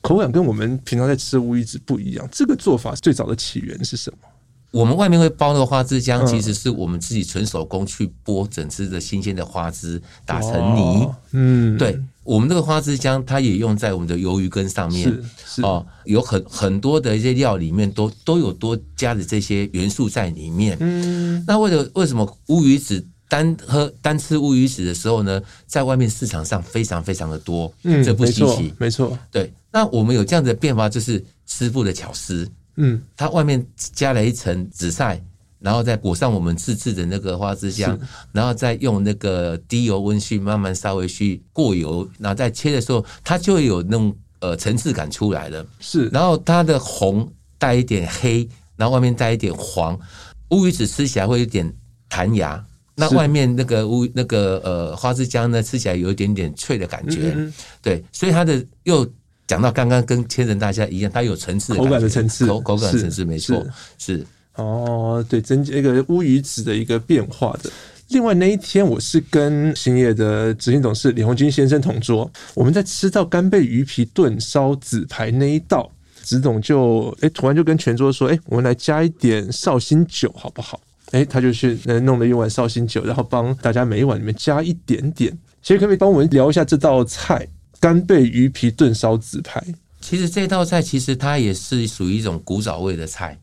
[0.00, 2.28] 口感跟我们平常在吃乌鱼子不一样。
[2.30, 4.18] 这个做法最早的起源是什么？
[4.70, 11.08] 我们外面会包那个花枝姜，其实是我们自己纯手工去剥整只的新鲜的花枝，打成泥。
[11.32, 15.24] 嗯，对，我们这个花枝姜，它也用在我们的鱿鱼羹上面，是
[15.56, 20.76] 是哦，有很很多的一些料里面都都有多加的这些元素在里面。
[20.78, 29.52] 嗯，那为了为什么乌鱼子单喝单吃乌鱼子的时候呢，在外面市场上非常非常的多，嗯，这不稀奇，没错，对。
[29.72, 35.20] 那我们有这样的变化，就是师傅的巧思，嗯，他外面加了一层紫菜。
[35.60, 37.96] 然后再裹上我们自制的那个花枝浆，
[38.32, 45.64] 然后再用那个低油温去慢慢稍微去过油，然后再切的时候，它就会有那种呃层次感出来了。
[45.78, 49.98] 是，然后它的红带一点黑，然后外面带一点黄，
[50.48, 51.70] 乌鱼子吃起来会有点
[52.08, 57.32] 弹牙，那外面那个乌那个呃花枝浆呢，吃起来有一点点脆的感觉。
[57.36, 59.06] 嗯嗯对，所以它的又
[59.46, 63.62] 讲到刚刚跟千层大虾一样，它有层次的感觉，口感的层次，口口感的层次没错，
[63.98, 64.16] 是。
[64.16, 67.70] 是哦，对，增加一个乌鱼子的一个变化的。
[68.08, 80.80] 另外那一天，我是跟兴业的执行董事李鸿金先生同桌，我们在吃到干贝鱼皮炖烧紫排那一道，子董就哎，突然就跟全桌说，哎，我们来加一点绍兴酒好不好？
[81.12, 85.36] 哎，他就去弄了一碗绍兴酒，然后帮大家每一碗里面加一点点。
[85.62, 87.46] 其实可不可以帮我们聊一下这道菜——
[87.78, 89.62] 干贝鱼皮炖烧紫排？
[90.00, 93.38] 其实这道菜其实它也是属于一种古早味的菜。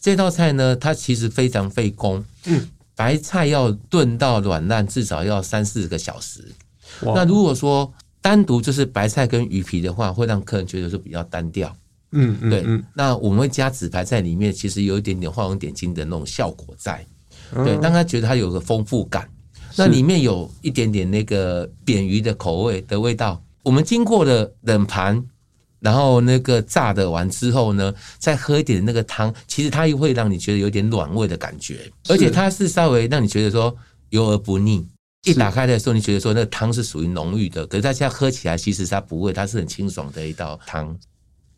[0.00, 2.24] 这道菜呢，它其实非常费工。
[2.46, 6.42] 嗯，白菜要炖到软烂，至少要三四个小时。
[7.02, 11.74] 那如果说单独就是白菜跟鱼皮的话，会让客人觉得说比较单调。
[12.12, 12.64] 嗯嗯，对。
[12.94, 17.04] 那我们会加紫白在里面，其实有一点点画龙点睛的那种效果在。
[17.52, 19.28] 对，让他觉得它有个丰富感。
[19.76, 23.42] 那里面有一点点那个扁鱼的口味的味道。
[23.62, 25.22] 我们经过了冷盘。
[25.80, 33.74] 然后那个炸的完之后呢，再喝一点那个汤，其实它又会让你觉得有点暖胃的感觉，而且它是稍微让你觉得说
[34.10, 34.86] 油而不腻。
[35.24, 40.94] 一打开的时候，你觉得说那个汤是属于浓郁的，可是大家喝起来其实它不会，它是很清爽的一道汤。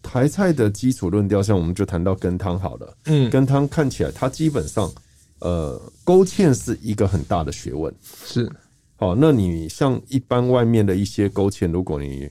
[0.03, 2.97] 台菜的基础论调，像我们就谈到羹汤好了。
[3.07, 4.93] 嗯，羹汤看起来它基本上，
[5.41, 7.93] 呃，勾芡是一个很大的学问。
[8.25, 8.51] 是，
[8.97, 12.31] 好，那你像一般外面的一些勾芡，如果你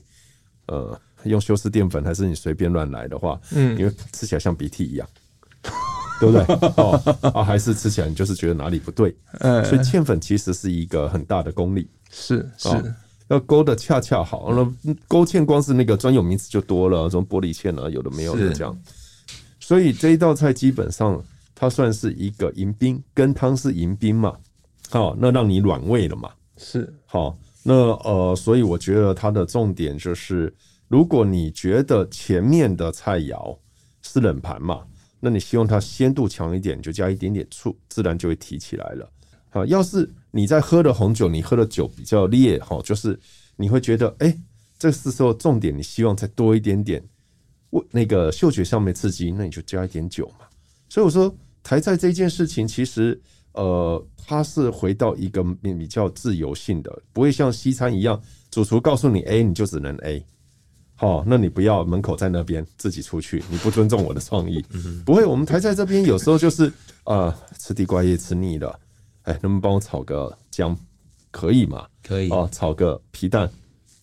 [0.68, 0.98] 呃。
[1.24, 5.08] 用修饰淀粉还是你随便乱来的话，嗯，因为吃起来像鼻涕一样，
[6.18, 6.42] 对不对？
[6.76, 12.68] 哦，啊，还是吃起来你就是觉得哪里不对，嗯，所以芡粉其实是一个很大的功力，是是，
[13.28, 14.52] 要勾的恰恰好。
[14.52, 18.76] 那勾芡光是那个专有名词就多了，什么玻璃芡啊，有的没有的这样。
[19.60, 21.22] 所以这一道菜基本上
[21.54, 24.34] 它算是一个迎宾，跟汤是迎宾嘛，
[24.90, 30.52] 好，那让你暖胃了嘛，是好，那呃，所以我觉得它的重点就是。
[30.92, 33.58] 如果你觉得前面的菜肴
[34.02, 34.84] 是冷盘嘛，
[35.20, 39.10] 那你希望它鲜度强一点，就加一点点醋，自然就会提起来了。
[39.48, 43.18] 好，要是你在喝的红酒，你喝的酒比较烈，哈，就是
[43.56, 44.38] 你会觉得，哎、
[44.78, 47.02] 这是时候重点，你希望再多一点点，
[47.90, 50.44] 那个嗅觉上面刺激，那你就加一点酒嘛。
[50.90, 53.18] 所以我说，台菜这件事情，其实
[53.52, 60.22] 呃，它是回到一个比较自由性的，不会像西餐一样，主厨告诉你 A，你就只能 A。
[61.02, 64.64] 哦，那你不要门口在那边自己出去，你不尊重我的创意。
[65.04, 66.72] 不会，我们台在这边有时候就是
[67.04, 68.78] 呃，吃地瓜叶吃腻了，
[69.22, 70.76] 哎，能不能帮我炒个姜？
[71.32, 71.86] 可以吗？
[72.06, 73.50] 可以哦，炒个皮蛋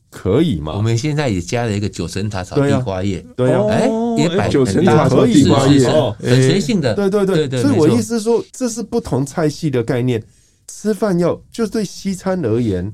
[0.10, 0.74] 可以吗？
[0.76, 7.62] 我们现在也加了一个九层塔炒地瓜叶，对呀，哎，也摆九层塔炒地瓜叶哦，很随性的，对对对。
[7.62, 10.22] 所以我意思说，这是不同菜系的概念。
[10.68, 12.92] 吃饭要就对西餐而言。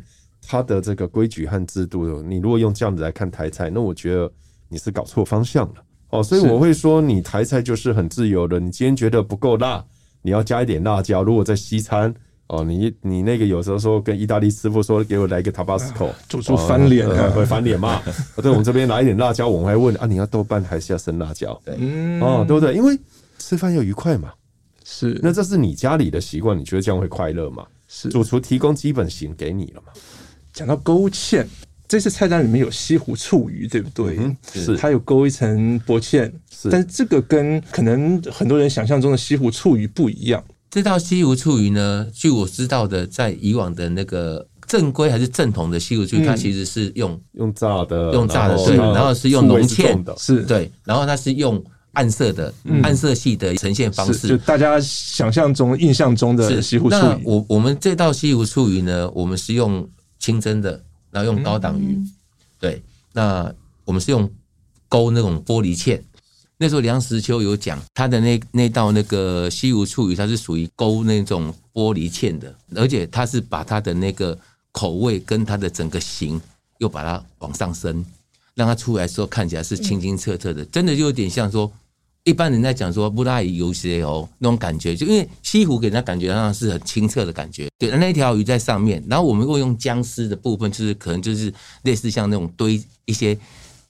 [0.47, 4.31] 它的这个规矩和制度，你如果用这样子来看台菜，那我觉得
[4.69, 5.75] 你是搞错方向了
[6.09, 6.23] 哦。
[6.23, 8.59] 所以我会说，你台菜就是很自由的。
[8.59, 9.83] 你今天觉得不够辣，
[10.21, 11.23] 你要加一点辣椒。
[11.23, 12.13] 如果在西餐
[12.47, 18.01] 哦，你你那个有时候说跟意大利师傅说，给我来一个 Tabasco，做出翻脸了，会翻脸嘛？
[18.37, 21.59] 对，我们这边来一点辣椒，我们还问啊，你要豆瓣还是要生辣椒？
[21.65, 21.73] 对，
[22.21, 22.75] 哦，对不对？
[22.75, 22.97] 因为
[23.39, 24.31] 吃饭要愉快嘛。
[24.83, 27.65] 是，那这是你家里的习惯，你觉得这样会快乐吗？
[27.87, 29.91] 是，主厨提供基本型给你了嘛？
[30.55, 31.45] 讲到勾芡，
[31.85, 34.17] 这次菜单里面有西湖醋鱼，对不对？
[34.17, 36.69] 嗯、是，它有勾一层薄芡，是。
[36.69, 40.41] 但是这个跟可能很多人想象中的西湖醋鱼不一样。
[40.71, 56.99] 这道西湖醋鱼呢，据我知道的，在以往的那个正规还是正统的西湖醋鱼，嗯、它其实是用用炸的，用炸的，对，然后是用浓芡的，是对，然后它是用暗色的、嗯、暗色系的呈现方式，就大家想象中、印象中的西湖醋鱼。
[56.99, 59.85] 那我我们这道西湖醋鱼呢，我们是用。
[60.25, 62.11] 清蒸的，然后用高档鱼，嗯、
[62.59, 62.81] 对，
[63.13, 64.27] 那我们是用
[64.89, 66.01] 勾那种玻璃芡。
[66.57, 74.35] 那时候梁实秋有讲，他的那那道那个西湖醋鱼，它是属于勾那种玻璃芡的，而且他是把它的那个
[74.71, 76.41] 口味跟它的整个形
[76.79, 78.03] 又把它往上升，
[78.55, 81.71] 让它出来的时候看起来是清清澈澈的，嗯、真的就有点像说
[82.25, 93.37] 一般人在讲说布拉伊游些哦那种感觉，就因为西湖给人家感觉上是很清澈的感觉，对，那一条鱼在上面，然后我们会用姜丝的部分，就是可能就是类似像那种堆一些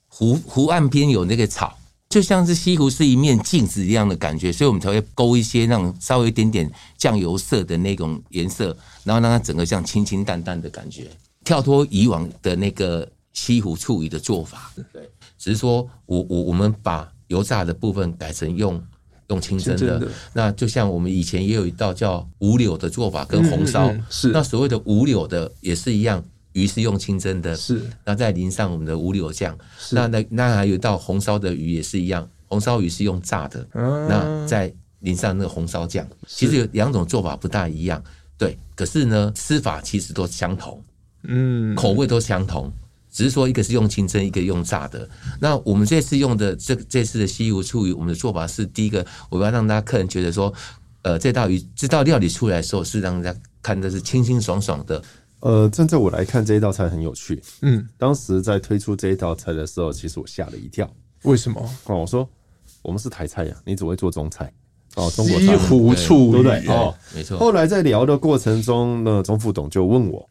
[0.06, 1.76] 湖湖岸边有那个草。
[2.08, 8.66] 就像是西湖是一面镜子一样的感觉，所以我们才会勾一些那种稍微一点点酱油色的那种颜色，
[9.02, 11.08] 然后让它整个像清清淡淡的感觉，
[11.44, 14.72] 跳脱以往的那个西湖醋鱼的做法。
[14.92, 15.02] 对，
[15.36, 18.82] 只是说我我我们把油炸的部分改成用
[19.28, 20.08] 用清蒸的。
[20.32, 24.28] 那就像我们以前也有一道叫五柳的做法，跟红烧是。
[24.28, 26.24] 那所谓的五柳的也是一样。
[26.52, 29.54] 鱼是用清蒸的，是，那再淋上我们的五柳酱，
[29.90, 38.02] 那那那还有一道红烧的鱼也是一样，红烧鱼是用炸的，啊、那再淋上那个红烧酱，其实有两种做法不大一样，
[38.38, 40.82] 对，可是呢吃法其实都相同，
[41.24, 42.72] 嗯，口味都相同，
[43.16, 45.08] 只是说一个是用清蒸，一个用炸的。
[45.40, 50.52] 那我们这次用的这这次的西湖醋鱼，我们的做法是第一个，我要让大家客人觉得说，
[51.00, 55.02] 呃，这道鱼这道料理出来的时候是让大家看的是清清爽爽的。
[55.40, 57.42] 呃，站在我来看，这一道菜很有趣。
[57.62, 60.86] 嗯，当时在推出这一道菜的时候，其实我吓了一跳。
[61.22, 61.58] 为什么？
[61.86, 62.28] 哦，我说
[62.82, 64.52] 我们是台菜呀，你只会做中菜
[64.96, 66.66] 哦，中国菜西湖醋鱼，对不对？
[66.68, 67.38] 哦，没错。
[67.38, 70.28] 后来在聊的过程中，呢钟副董就问我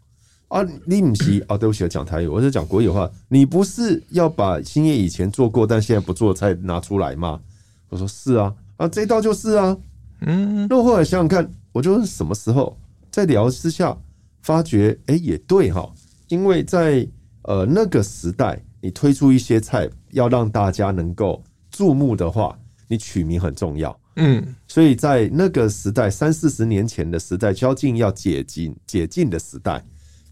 [0.55, 1.57] 啊，你不是啊？
[1.57, 3.11] 对不起，我讲台语，我是讲国语话。
[3.27, 7.41] 你不是要把兴业以前做过但现在不做的菜拿出来吗？
[7.89, 9.77] 我说是啊，啊，这一道就是啊。
[10.21, 12.77] 嗯，那我后来想想看，我就是什么时候
[13.11, 13.97] 在聊之下。
[14.41, 15.91] 发觉哎、欸，也对哈，
[16.27, 17.05] 因为在
[17.41, 22.55] 呃那个时代，你推出一些菜要让大家能够注目的话，
[22.87, 23.99] 你取名很重要。
[24.17, 29.83] 嗯，所以在那个时代，三四十年前的时代，宵禁要解禁解禁的时代，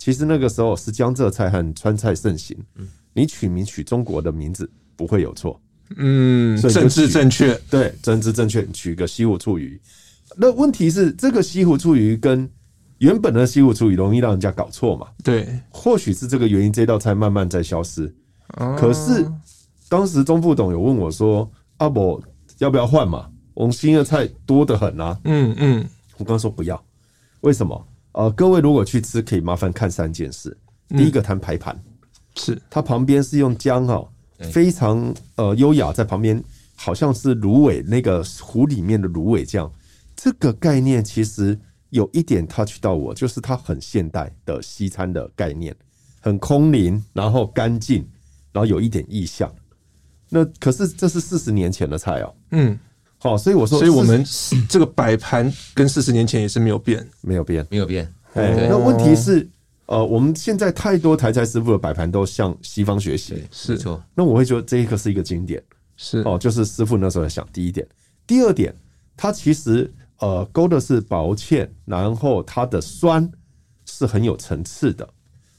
[0.04, 2.58] 其实那个时候是江浙菜和川菜盛行。
[2.76, 5.58] 嗯，你取名取中国的名字不会有错。
[5.96, 9.80] 嗯，政治正确，对，政治正确，取个西湖醋鱼。
[10.36, 12.50] 那问题是，这个西湖醋鱼跟
[12.98, 15.08] 原本的西湖醋鱼容易让人家搞错嘛？
[15.24, 18.14] 对，或许是这个原因，这道菜慢慢在消失。
[18.78, 19.26] 可是
[19.88, 22.22] 当时钟副董有问我说：“阿伯
[22.58, 23.30] 要不要换嘛？
[23.54, 25.88] 我们新的菜多得很啊。”嗯嗯，
[26.18, 26.84] 我刚说不要，
[27.40, 27.88] 为什么？
[28.14, 30.58] 呃，各位如果去吃，可以麻烦看三件事。
[30.90, 31.78] 第一个谈排盘，
[32.36, 34.10] 是它旁边是用姜哈，
[34.52, 36.44] 非常呃优雅，在旁边
[36.76, 39.72] 好像是芦苇那个湖里面的芦苇酱，
[40.16, 41.60] 这个概念其实。
[41.94, 45.76] 有一点 touch 到我，就是它很现代的西餐的概念，
[46.22, 48.04] 很空灵，然后干净，
[48.52, 49.54] 然后有一点意象。
[50.28, 52.36] 那可是这是四十年前的菜哦。
[52.50, 52.80] 嗯，
[53.24, 54.22] 好，所以我说，所以我们
[54.68, 58.06] 这个摆盘跟四十年前也是没有变，没有变，没有变。
[58.34, 59.50] 哎那问题是，
[59.86, 64.04] 呃，我们现在太多台菜师傅的摆盘都向西方学习，是错。
[64.14, 65.64] 那我会觉得这一个是一个经典，
[65.96, 67.88] 是哦，就是师傅那时候在想第一点，
[68.28, 68.76] 第二点，
[69.16, 69.90] 它其实。
[70.20, 73.30] 呃，勾的是薄芡，然后它的酸
[73.86, 75.06] 是很有层次的。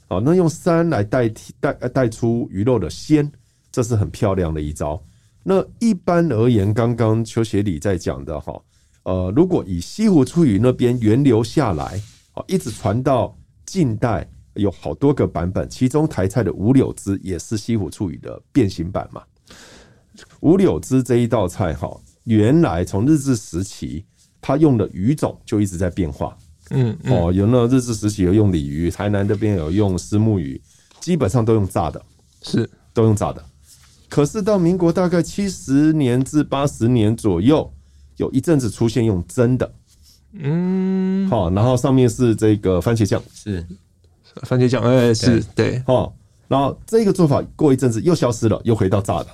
[0.07, 3.31] 哦，那用酸来代替带带出鱼肉的鲜，
[3.71, 4.99] 这是很漂亮的一招。
[5.47, 8.59] 那一般而言，刚刚邱协理在讲的哈，
[9.03, 12.01] 呃，如果以西湖醋鱼那边源流下来，
[12.33, 19.21] 啊，一直传到近代，有好多个版本，其中台菜的五柳枝也是西湖醋鱼的变形版嘛。
[20.39, 24.03] 五柳枝这一道菜哈，原来从日治时期。
[24.47, 26.37] 它用的鱼种就一直在变化，
[26.69, 30.61] 嗯，哦，有那日治时期有用鲤鱼，台南这边有用虱目鱼，
[30.99, 31.99] 基本上都用炸的，
[32.43, 33.43] 是都用炸的。
[34.09, 37.71] 可是到民国大概七十年至八十年左右，
[38.17, 39.73] 有一阵子出现用蒸的，
[40.33, 43.65] 嗯，好，然后上面是这个番茄酱，是。
[44.43, 46.11] 番茄酱，哎，是对，哦，
[46.49, 49.27] 然后这个做法过一阵子又消失了，又回到炸的。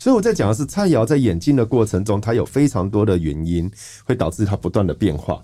[0.00, 3.70] 所以我在讲的是菜肴在演进的过程中，它有非常多的原因
[4.04, 5.40] 会导致它不断的变化，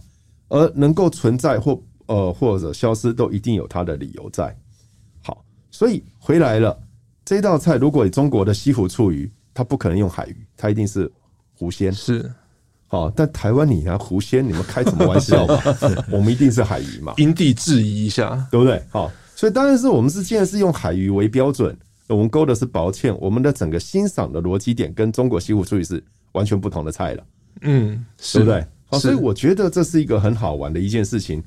[0.49, 4.57] 而能够存在或呃或者消失，都一定有它的理由在。
[5.23, 6.77] 好，所以回来了
[7.27, 11.11] 这道菜，如果以中国的西湖醋鱼，它不可能用海鱼，它一定是
[11.53, 11.93] 湖鲜。
[11.93, 12.33] 是，
[12.87, 15.61] 好，但台湾你拿湖鲜，你们开什么玩笑嘛？
[16.11, 17.13] 我们一定是海鱼嘛？
[17.17, 18.81] 因地制宜一下，对不对？
[18.91, 21.77] 好，所以当然是我们是既然是用海鱼为标准。
[22.09, 26.01] 我们勾的是薄芡，我们的整个欣赏的逻辑点跟中国西湖醋鱼是
[26.35, 27.27] 完全不同的菜了，
[27.63, 28.65] 嗯，对不对？
[28.87, 31.43] 好，所以我觉得这是一个很好玩的一件事情。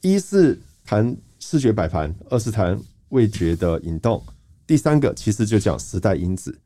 [0.00, 2.80] 一是谈视觉摆盘，二是谈
[3.10, 4.22] 味觉的引动，
[4.68, 6.56] 第三个其实就讲时代因子。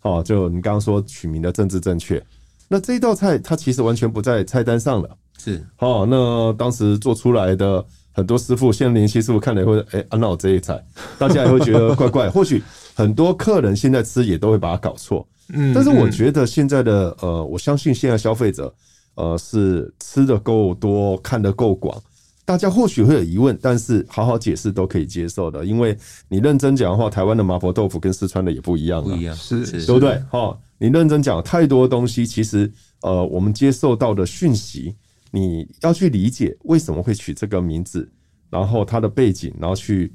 [0.00, 2.22] 好，就你刚刚说取名的政治正确，
[2.68, 5.16] 那这一道菜它其实完全不在菜单上了。
[5.38, 7.82] 是，好，那当时做出来的
[8.12, 10.84] 很多师傅，现在年轻师傅看了会哎，那我这一菜，
[11.18, 12.28] 大家也会觉得怪怪。
[12.34, 12.62] 或许
[12.94, 15.26] 很多客人现在吃也都会把它搞错。
[15.54, 18.74] 嗯，但是我觉得现在的呃，我相信现在消费者
[19.14, 22.02] 呃是吃的够多，看得够广。
[22.46, 25.64] 大家或许会有疑问，但是好好解释都可以接受的。
[25.64, 25.96] 因为
[26.28, 30.22] 你认真讲的话，台湾的麻婆豆腐跟四川的也不一样，不一样，是，是，对不对？
[30.30, 32.70] 哈，你认真讲，太多东西，其实
[33.00, 34.94] 呃，我们接受到的讯息，
[35.30, 38.12] 你要去理解为什么会取这个名字，
[38.50, 40.12] 然后它的背景，然后去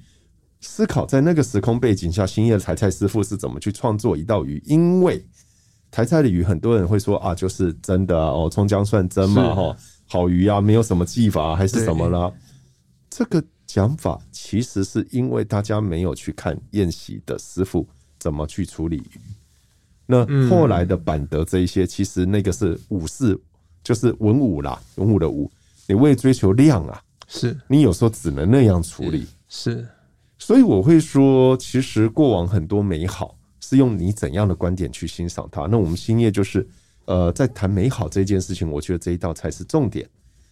[0.61, 4.61] 思考在那个时空背景下，兴业台菜师傅是怎么去创作一道鱼。
[4.67, 5.25] 因为
[5.89, 9.75] 台菜的鱼，很多人会说啊，就是真的哦，葱姜蒜蒸嘛，哈。
[10.11, 12.31] 好鱼啊，没有什么技法还是什么啦？
[13.11, 17.87] 这个讲法其实是因为大家没有去看宴席的师傅
[18.17, 19.21] 怎么去处理鱼。
[20.07, 23.39] 那后来的板德这一些，其实那个是武士，
[23.83, 25.49] 就是文武啦，文武的武。
[25.85, 29.27] 你为追求量啊，是你有时候只能那样处理。
[29.47, 29.87] 是，
[30.39, 35.67] 所以我会说，其实过往很多美好是用你怎样的观点去欣赏它。
[35.67, 36.67] 那我们兴业就是。
[37.09, 40.07] 呃，在谈美好这件事情，我觉得这一道菜是重点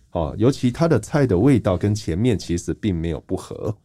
[0.09, 3.77] 哦，尤其它的菜的味道跟前面其实并没有不合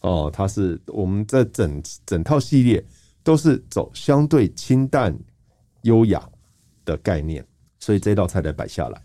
[0.00, 2.82] 哦，它是我们在整整套系列
[3.22, 5.14] 都是走相对清淡
[5.82, 6.26] 优雅
[6.86, 7.44] 的概念，
[7.78, 8.98] 所以这道菜才摆下来。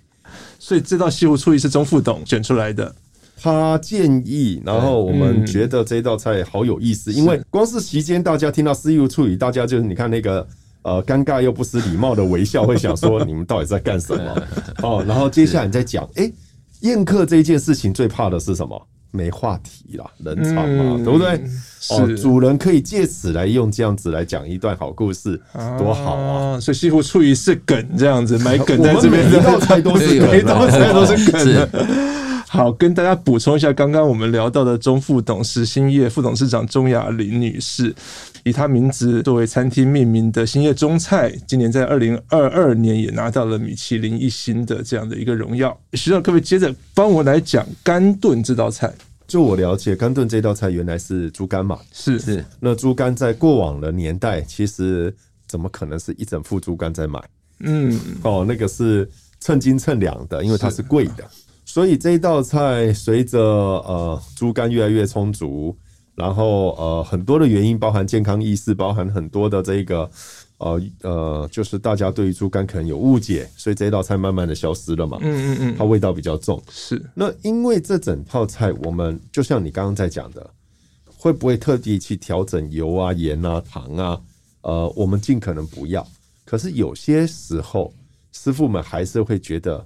[0.58, 2.96] 所以这道西湖醋鱼是钟副董选出来的，
[3.36, 10.48] 他建议，然后我们觉得这道菜好有意思，因为光是席间大家听到西湖醋鱼，大家就是你看那个。
[10.84, 14.44] 呃，尴尬又不失礼貌的微笑，会想说你们到底在干什么？
[14.82, 16.34] 哦，然后接下来你再讲，哎、欸，
[16.82, 18.82] 宴客这一件事情最怕的是什么？
[19.12, 21.42] 没话题啦，冷场嘛，对不对？
[21.90, 25.42] 哦，主人可以借此来用这样子来讲一段好故事，
[25.80, 26.60] 多好啊！
[26.60, 31.68] 所以西湖醋鱼是梗这样子，买梗在这边，每一道菜都是梗，每一道菜都是梗。
[32.52, 37.94] 好，跟大家补充一下，刚刚我们聊到的中副董事兴业副董事长钟雅玲女士。
[38.44, 45.80] 以她名字作为餐厅命名的兴业中菜，今年在二零二二年也拿到了米其林一星的这样的一个荣耀。
[45.94, 48.92] 徐长，可不可以接着帮我来讲干炖这道菜？
[49.28, 51.78] 就我了解，干炖这道菜原来是猪肝嘛？
[51.94, 52.44] 是是。
[52.60, 55.16] 那猪肝在过往的年代，其实
[55.48, 57.22] 怎么可能是一整副猪肝在买？
[57.60, 59.08] 嗯，哦，那个是
[59.40, 61.24] 称斤称两的，因为它是贵的。
[61.72, 65.78] 所以这一道菜随着呃猪肝越来越充足。
[66.16, 70.10] 然后呃，很多的原因包含健康意识，包含很多的这个
[70.58, 75.20] 呃呃，就是大家对于猪肝可能有误解，所以这道菜慢慢的消失了嘛。
[75.22, 76.60] 嗯嗯嗯，它味道比较重。
[76.72, 77.00] 是。
[77.14, 80.50] 那因为这整套菜，我们就像你刚刚在讲的，
[81.06, 84.20] 会不会特地去调整油啊、盐啊、糖啊？
[84.64, 86.06] 呃，我们尽可能不要。
[86.44, 87.94] 可是有些时候，
[88.34, 89.86] 师傅们还是会觉得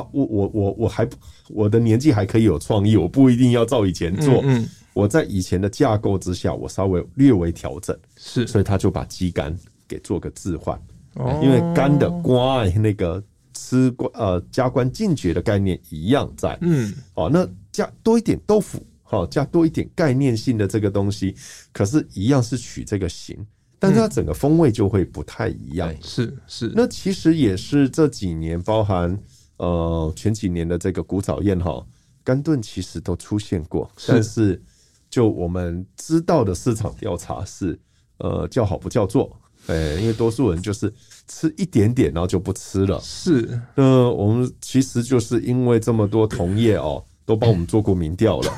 [0.00, 1.08] 啊，我我我我还
[1.48, 4.40] 我的年纪还可以有创意，我不一定要照以前做。
[4.44, 4.68] 嗯，嗯。
[4.92, 9.54] 我在以前的架构之下，我稍微略微调整，是，所以他就把鸡肝
[9.86, 10.74] 给做个置换，
[11.16, 13.22] 哦，因为肝的关那个
[13.52, 21.34] 吃关呃加官进爵的概念一样在，嗯，哦，那加多一点豆腐，好，加多一点概念性的这个东西，
[21.74, 23.36] 可是，一样是取这个形，
[23.78, 29.14] 但是它整个风味就会不太一样，是是，那其实也是这几年包含
[29.58, 31.84] 呃前几年的这个古早宴哈，
[32.22, 34.62] 干炖其实都出现过，但是。
[35.08, 37.78] 就我们知道的市场调查是，
[38.18, 39.34] 呃，叫好不叫座，
[39.68, 40.92] 哎，因为多数人就是
[41.28, 43.00] 吃一点点，然后就不吃了。
[43.00, 48.52] 是，那，我们其实就是因为这么多同业哦，都帮我们做过民调了，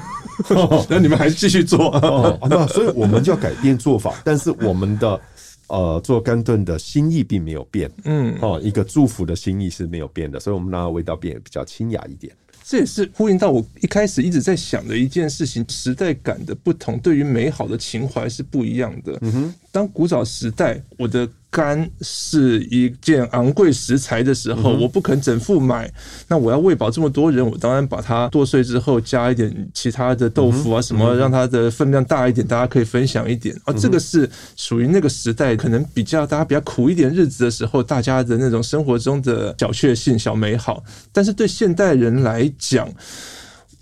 [0.88, 2.38] 那你们还是继续做哦？
[2.49, 5.20] 那所以我们就要改变做法，但是我们的
[5.69, 12.33] 呃做干炖的心意并没有变，嗯，哦，一个祝福的心意是没有变的，所以我们那味道变得比较清雅一点。
[12.64, 19.16] 这也是呼应到我一开始一直在想的一件事情：时代感的不同，对于美好的情怀是不一样的。
[19.23, 21.29] 嗯哼，当古早时代，我的。
[21.51, 25.90] 肝是一件昂贵食材的时候，我不肯整副买。
[26.28, 33.59] 那我要喂饱这么多人，我当然把它剁碎之后加一点其他的豆腐啊什么，让它的分量大一点，大家可以分享一点。
[33.64, 40.84] 啊，这个是属于那个时代可能比较大家比较苦一点日子的时候，大家的那种生活中的小确幸、小美好。
[41.12, 42.86] 但是对现代人来讲，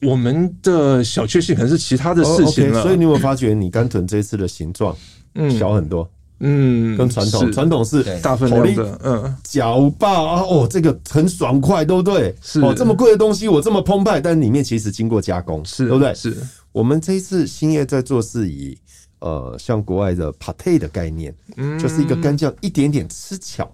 [0.02, 2.80] 我们的小确幸可能是其他的事情了。
[2.82, 4.96] 所以你有没有发觉，你干屯这次的形状
[5.34, 6.02] 嗯小很多？
[6.04, 12.34] 嗯，跟传统传统是大分量的，嗯，搅爆啊，哦，这个很爽快，对不对？
[12.42, 16.14] 是哦，这么贵的东西，我这么澎湃，但里面其实经过加工，是，对不对？
[16.14, 16.36] 是
[16.72, 18.76] 我们这一次兴业在做是以
[19.20, 23.70] 呃，像国外的 pate 的概念，嗯，就是一个干酱一点点吃巧，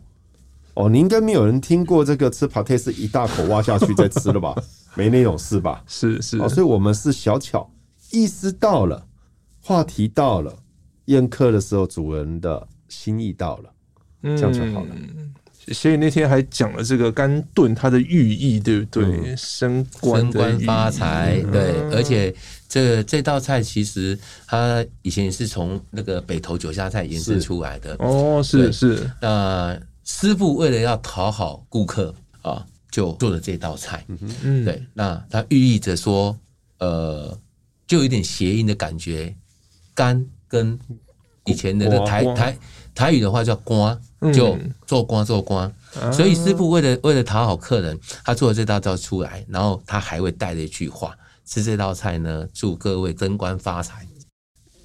[0.74, 4.54] 哦，你应该没有人听过这个吃 pate 是一大口挖下去再吃了吧？
[4.94, 5.82] 没那种事吧？
[5.88, 7.68] 是是，哦，所以我们是小巧，
[8.12, 9.04] 意思到了，
[9.60, 10.54] 话题到了，
[11.06, 13.70] 宴客的时候主人的心意到了，
[14.22, 14.90] 这样就好了。
[14.94, 15.34] 嗯
[15.72, 19.04] 所以那天还讲了这个干炖它的寓意，对不对？
[19.04, 21.80] 嗯、升官、升官发财，对。
[21.92, 22.34] 而且
[22.68, 27.94] 这个这道菜其实它以前是从那个北投酒家菜延伸出来的。
[28.00, 29.08] 哦，是是。
[29.20, 34.04] 那师傅为了要讨好顾客啊，就做了这道菜。
[34.42, 34.82] 嗯对。
[34.92, 36.36] 那它寓意着说，
[36.80, 37.38] 呃，
[37.86, 39.32] 就有点谐音的感觉，
[39.94, 40.78] 干跟
[41.46, 42.58] 以前的那台台
[42.94, 43.98] 台语的话叫官。
[44.32, 45.68] 就做官做官，
[46.12, 51.12] 所以师傅为了为了讨好客人，他做了这道菜出来，然后他还会带了一句话：
[51.44, 54.06] 吃这道菜呢，祝各位升官发财。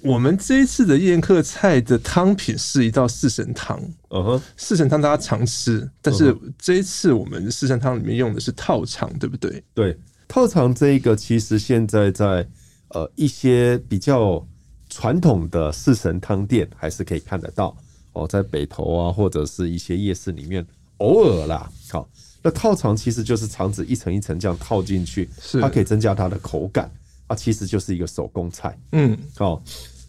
[0.02, 9.62] 我们这一次的宴客菜的汤品是一道四神汤，嗯哼，四神汤大家常吃，但是这一次我们四神汤里面用的是套肠，对不对？
[9.72, 9.96] 对，
[10.26, 12.44] 套肠这一个其实现在在
[12.88, 14.44] 呃一些比较
[14.88, 17.76] 传统的四神汤店还是可以看得到。
[18.14, 20.66] 哦，在北投啊，或者是一些夜市里面，
[20.96, 21.70] 偶尔啦。
[21.88, 22.08] 好，
[22.42, 26.90] 那套肠其实就是肠子一层一层这样套进去，是它可以增加它的口感。
[27.28, 28.76] 它其实就是一个手工菜。
[28.90, 29.62] 嗯，好，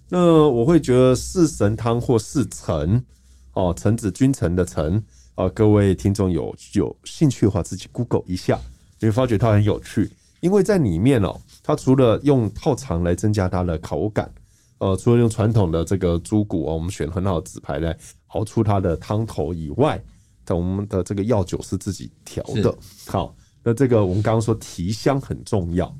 [0.08, 3.04] 那我会觉得四神汤或四层
[3.54, 5.04] 哦，橙子君臣的臣
[5.36, 8.58] 啊，各位听众有有兴趣的话，自己 Google 一下，
[9.00, 10.10] 你会发觉它很有趣，
[10.40, 14.32] 因为在里面哦，它除了用套肠来增加它的口感。
[14.80, 17.96] 呃，除了用传统的这个猪骨啊，我们选很好的纸牌来
[18.28, 20.02] 熬出它的汤头以外，
[20.50, 22.76] 我们的这个药酒是自己调的。
[23.06, 25.94] 好，那这个我们刚刚说提香很重要。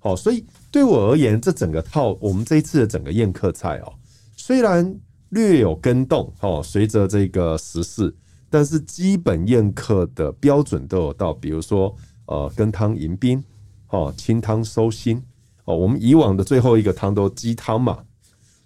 [0.00, 3.92] 好，所以对我而言，这整个套我们这一次的整个宴客菜哦，
[4.36, 4.94] 虽然
[5.30, 8.14] 略有跟动哦，随着这个时事，
[8.50, 11.94] 但是基本宴客的标准都有到，比如说
[12.26, 13.42] 呃，羹汤迎宾，
[13.88, 15.22] 哦，清汤收心，
[15.64, 18.00] 哦，我们以往的最后一个汤都鸡汤嘛。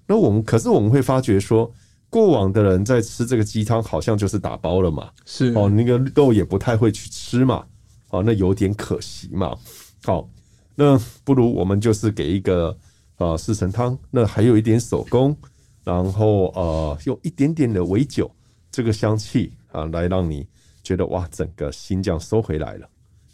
[0.09, 1.71] 那我们可是我们会发觉说，
[2.09, 7.67] 过往的人在吃这个鸡汤，好像就是打包了嘛，是哦，那个肉也不太会去吃嘛，
[8.09, 9.55] 哦，那有点可惜嘛。
[10.03, 10.27] 好，
[10.75, 12.75] 那不如我们就是给一个
[13.19, 15.37] 呃四神汤，那还有一点手工，
[15.85, 18.31] 然后呃用一点点的尾酒，
[18.71, 20.47] 这个香气啊，来让你
[20.83, 22.89] 觉得哇，整个心这样收回来了。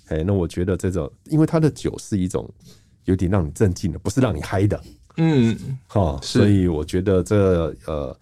[0.09, 2.53] 哎，那我觉得这种，因为它的酒是一种
[3.05, 4.83] 有点让你镇静的，不是让你嗨的。
[5.17, 8.17] 嗯，好，所以我觉得这呃，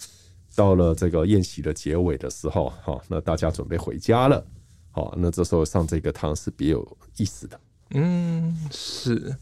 [0.55, 4.45] 到了这个宴席的结尾的时候，哈，那大家准备回家了，
[4.91, 7.61] 好，那这时候上这个汤是别有意思的。
[7.95, 9.35] 嗯，是。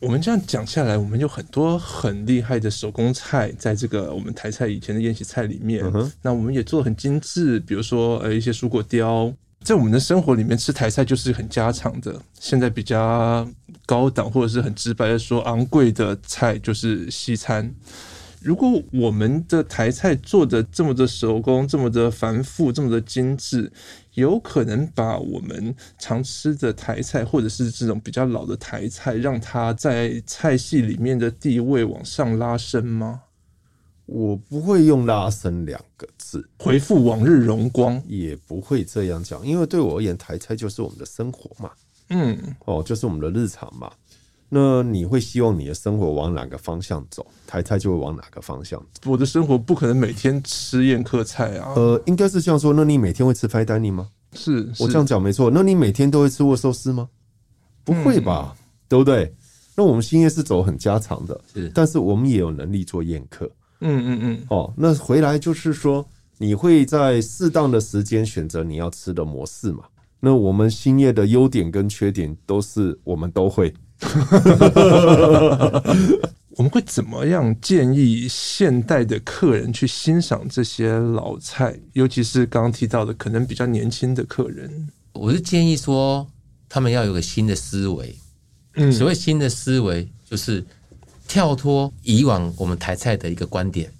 [0.00, 9.34] 我们这样讲下来，我们有很多很厉害的手工菜，在这个我们台菜以前的宴席菜里面，嗯、那我们也做的很精致，比如说呃一些蔬果雕。
[9.60, 12.14] 在我们的生活里面，吃台菜就是很家常的。
[12.38, 13.44] 现在比较
[13.88, 17.74] 高档或者是很直白的说，昂贵的菜就是西餐。
[18.42, 23.72] 如果我们的台菜做的这么的手工，这么的繁复，这么的精致，
[24.12, 33.22] 有可能把我们常吃的台菜，或者是这种比较老的台菜，让它在菜系里面的地位往上拉升吗？
[34.04, 41.72] 我不会用“拉升”两个字，回复往日荣光，也不会这样讲，因为对我而言，台菜就是我们的生活嘛，
[42.10, 43.90] 嗯，哦，就是我们的日常嘛。
[44.50, 49.10] 那你会希望你的生活往哪个方向走，台菜就会往哪个方向走。
[49.10, 52.72] 我的生活不可能每天吃宴客菜啊，呃，应该是这样说。
[52.72, 54.08] 那你每天会吃 fine dining 吗？
[54.32, 55.50] 是，我这样讲没错。
[55.50, 57.10] 那你每天都会吃握寿司吗？
[57.84, 59.34] 不会吧，嗯、对不对？
[59.76, 63.44] 那我们兴业是走很家常的，是，但是我们也有能力做宴客。
[63.80, 66.04] 嗯嗯嗯，哦，那回来就是说，
[66.38, 69.84] 你会在适当的时间选择你要吃的模式嘛？
[70.20, 73.72] 那我们兴业的优点跟缺点都是我们都会。
[76.56, 81.78] 我们会怎么样建议现代的客人去欣赏这些老菜？
[81.92, 86.26] 尤其是刚刚提到的，可能比较年轻的客人，我是建议说，
[86.68, 88.16] 他们要有个新的思维。
[88.74, 90.64] 嗯，所谓新的思维就是。
[91.28, 93.92] 跳脱以往我们台菜的一个观点，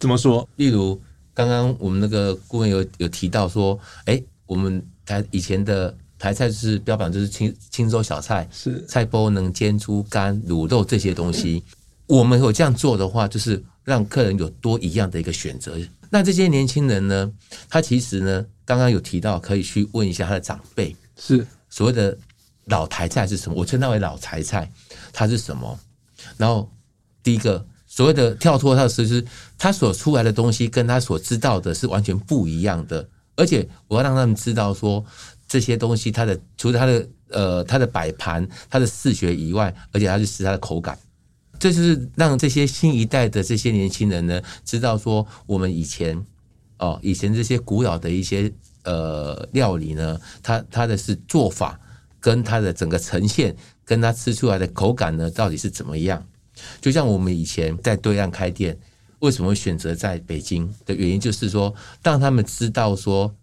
[0.00, 0.48] 怎么说？
[0.56, 1.00] 例如
[1.32, 11.64] 刚刚我们那个顾问有有提到说，哎、欸，我们台以前的台菜就是标榜就是清清粥小菜，是菜包能煎猪肝卤肉这些东西。
[12.06, 15.78] 我们有这样做的话，就是让客人有多一样的一个选择。
[16.10, 17.32] 那这些年轻人呢，
[17.70, 22.16] 他其实呢，刚刚有提到可以去问一下他的长辈，是所谓的
[22.66, 23.54] 老台菜是什么？
[23.58, 24.70] 我称它为老台菜，
[25.12, 25.78] 它是什么？
[26.36, 26.70] 然后，
[27.22, 29.24] 第一个所谓的跳脱，它其实
[29.56, 33.08] 他所出来的东西跟他所知道的是完全不一样的。
[33.38, 35.02] 而且我要让他们知道说
[35.46, 40.98] 这些东西，它的除了它的呃它的摆盘、它的视觉以外，而且它是吃它的口感。
[41.58, 46.24] 这就是让这些新一代的这些年轻人呢，知道说我们以前
[46.78, 48.52] 哦，以前这些古老的一些
[48.84, 51.78] 呃料理呢，它它的是做法
[52.20, 56.24] 跟它的整个呈现，跟它吃出来的口感呢，到底是怎么样？
[56.80, 58.76] 就像我们以前在对岸开店，
[59.20, 63.34] 为什么会选择在北京的原因，就是说让他们知道说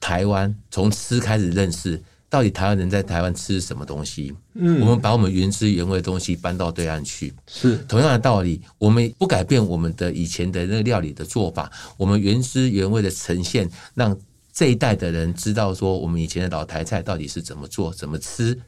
[0.00, 2.02] 台湾从吃开始认识。
[2.28, 4.32] 到底台湾人在台湾吃什么东西？
[4.54, 8.58] 嗯，我们把我们原汁原味的东西搬到对岸去，是同样的道理。
[8.78, 14.18] 我们不改变我们的以前的那个料理的做法，我们原汁原味的呈现，让
[14.50, 18.58] 这一代的人知道说，我们以前的老台菜到底是怎么做、怎么吃。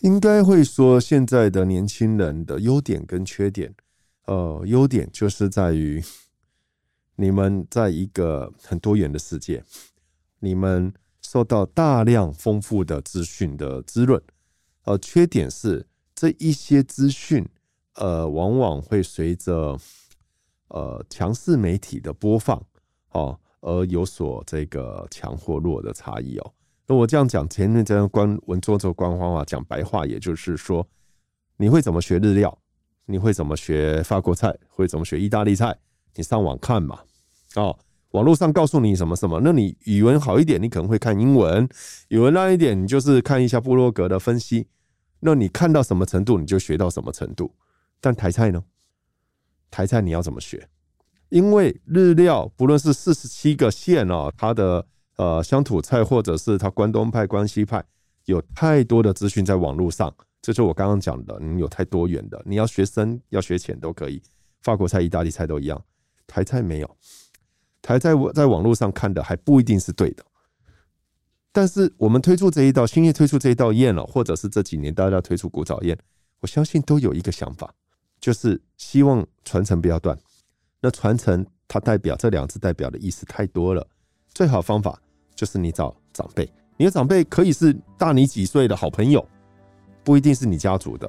[0.00, 3.72] 应该会说，现在的年轻人的优点跟缺点，
[4.30, 6.02] 呃，优点就是在于
[7.16, 9.64] 你们在一个很多元的世界，
[10.38, 10.92] 你们。
[11.22, 14.20] 受到大量丰富的资讯的滋润，
[14.84, 17.46] 呃，缺点是这一些资讯，
[17.94, 19.78] 呃，往往会随着
[20.68, 22.60] 呃强势媒体的播放
[23.10, 26.54] 哦，而有所这个强或弱的差异哦。
[26.86, 30.88] 那我这样讲，前面这样官文绉绉官方话讲白话，也就是说，
[31.58, 32.58] 你会怎么学日料？
[33.10, 34.56] 你会怎么学法国菜？
[34.68, 35.76] 会怎么学意大利菜？
[36.14, 37.00] 你上网看嘛，
[37.56, 37.78] 哦。
[38.12, 41.64] 网络上告诉你什么什么，那你语文好一点，你可能会看英文；
[42.08, 44.66] 语文烂一点，你就是看一下布洛格的分析。
[45.20, 47.54] 那你看到什么程度，你就学到什么程度。
[48.00, 48.64] 但台菜呢？
[49.70, 50.68] 台菜你要怎么学？
[51.28, 54.84] 因为日料不论是四十七个县哦，它的
[55.14, 57.84] 呃乡土菜，或者是它关东派、关西派，
[58.24, 60.12] 有太多的资讯在网络上。
[60.42, 64.22] 这就我刚刚讲的，你有太多元的，你要学深要学浅都可以。
[64.62, 65.84] 法国菜、意大利菜都一样，
[66.26, 66.96] 台菜没有。
[67.82, 70.24] 台菜我在网络上看的还不一定是对的，
[71.50, 75.98] 但是我们推出这一道兴业推出这一道宴了，或者是这几年大家推出古早宴，
[76.40, 77.74] 我相信都有一个想法，
[78.20, 80.18] 就是希望传承不要断。
[80.80, 83.86] 那传承它代表这两字代表的意思太多了，
[84.34, 85.00] 最好方法
[85.34, 89.26] 就是你找长辈，你的长辈可以是大你几岁的好朋友，
[90.10, 91.08] 不一定是你家族的，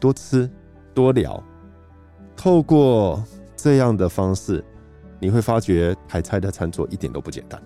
[0.00, 0.50] 多吃
[0.94, 1.44] 多聊，
[2.34, 3.22] 透过
[3.54, 4.64] 这样的方式。
[5.20, 7.62] 你会发觉台菜的餐桌一点都不简单。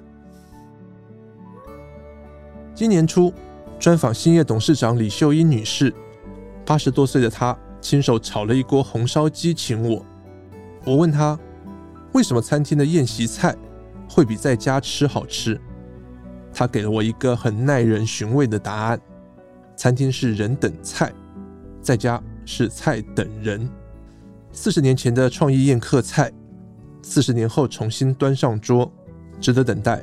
[2.74, 3.32] 今年初，
[3.78, 5.94] 专访兴业董事长李秀英女士，
[6.66, 10.04] 八十多岁的她亲手炒了一锅红烧鸡请我。
[10.84, 11.38] 我问她，
[12.12, 13.54] 为什么餐厅的宴席菜
[14.10, 15.60] 会比在家吃好吃？
[16.52, 19.00] 她给了我一个很耐人寻味的答案：
[19.78, 21.12] 餐厅是人等菜，
[21.80, 23.70] 在家是菜等人。
[24.50, 26.32] 四十年前的创意宴客菜。
[27.00, 28.90] 四十年后重新端上桌，
[29.40, 30.02] 值得等待。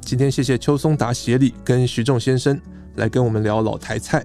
[0.00, 2.58] 今天谢谢邱松达协理跟徐仲先生
[2.94, 4.24] 来跟我们聊老台菜，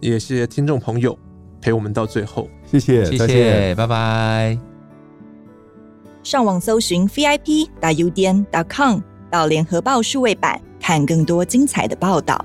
[0.00, 1.16] 也谢谢听众朋友
[1.60, 2.48] 陪我们到最后。
[2.66, 4.58] 谢谢，谢谢，拜拜。
[6.24, 9.00] 上网搜寻 vip 打 udn 点 com
[9.30, 12.44] 到联合报数位版，看更多精彩的报道。